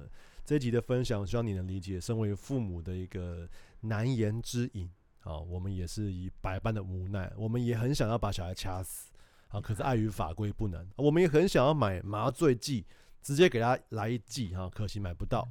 [0.45, 3.49] 这一集的分享，希望你能理解身为父母的一个
[3.81, 4.89] 难言之隐
[5.21, 5.38] 啊。
[5.38, 9.11] 我们也是以百般的无奈，我们也很想要把小孩掐死
[9.49, 10.88] 啊，可是碍于法规不能。
[10.95, 12.85] 我们也很想要买麻醉剂，
[13.21, 15.45] 直接给他来一剂哈，可惜买不到。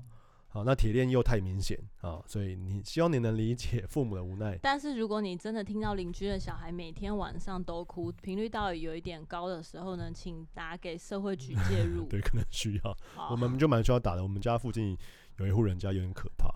[0.56, 4.58] 好，那铁链又太明显啊，所以你希望你能理解父母的无奈。
[4.62, 12.06] 但是如果你真的听到邻居的小孩每天晚上都哭，频率到有一点高的时候呢，请打给社会局介入。
[12.08, 12.96] 对，可能需要。
[13.30, 14.22] 我们就蛮需要打的。
[14.22, 14.96] 我们家附近
[15.36, 16.48] 有一户人家有点可怕。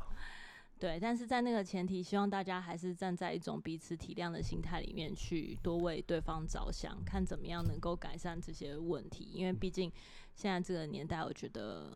[0.79, 9.29] 对，但是在那个前提，希望大家还是站在一种彼此体谅的心态里面去多为对方着想，看怎么样能够改善这些问题。
[9.35, 9.93] 因为毕竟
[10.35, 11.95] 现在这个年代，我觉得。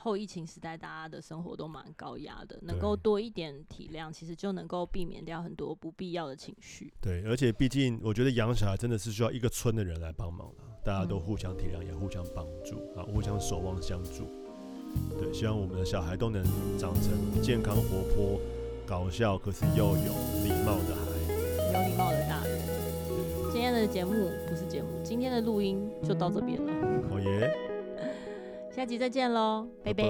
[0.00, 6.92] 后疫情时代，大家的生活都蛮高压的，能够多一点体谅，其实就能够避免掉很多不必要的情绪。
[7.00, 14.26] 对，而且毕竟我觉得养小孩真的是需要一个村的人来帮忙的，大家都互相体谅，也互相帮助啊，互相守望相助。
[15.20, 16.42] 对，希望我们的小孩都能
[16.78, 18.40] 长成健康、活泼、
[18.86, 20.12] 搞笑，可是又有
[20.44, 21.02] 礼貌的孩，
[21.72, 22.58] 有礼貌的大人。
[23.52, 24.12] 今天的节目
[24.48, 27.08] 不是节目，今天的录音就到这边了。
[27.10, 27.77] 好耶。
[28.78, 30.04] 下集再见喽，拜拜。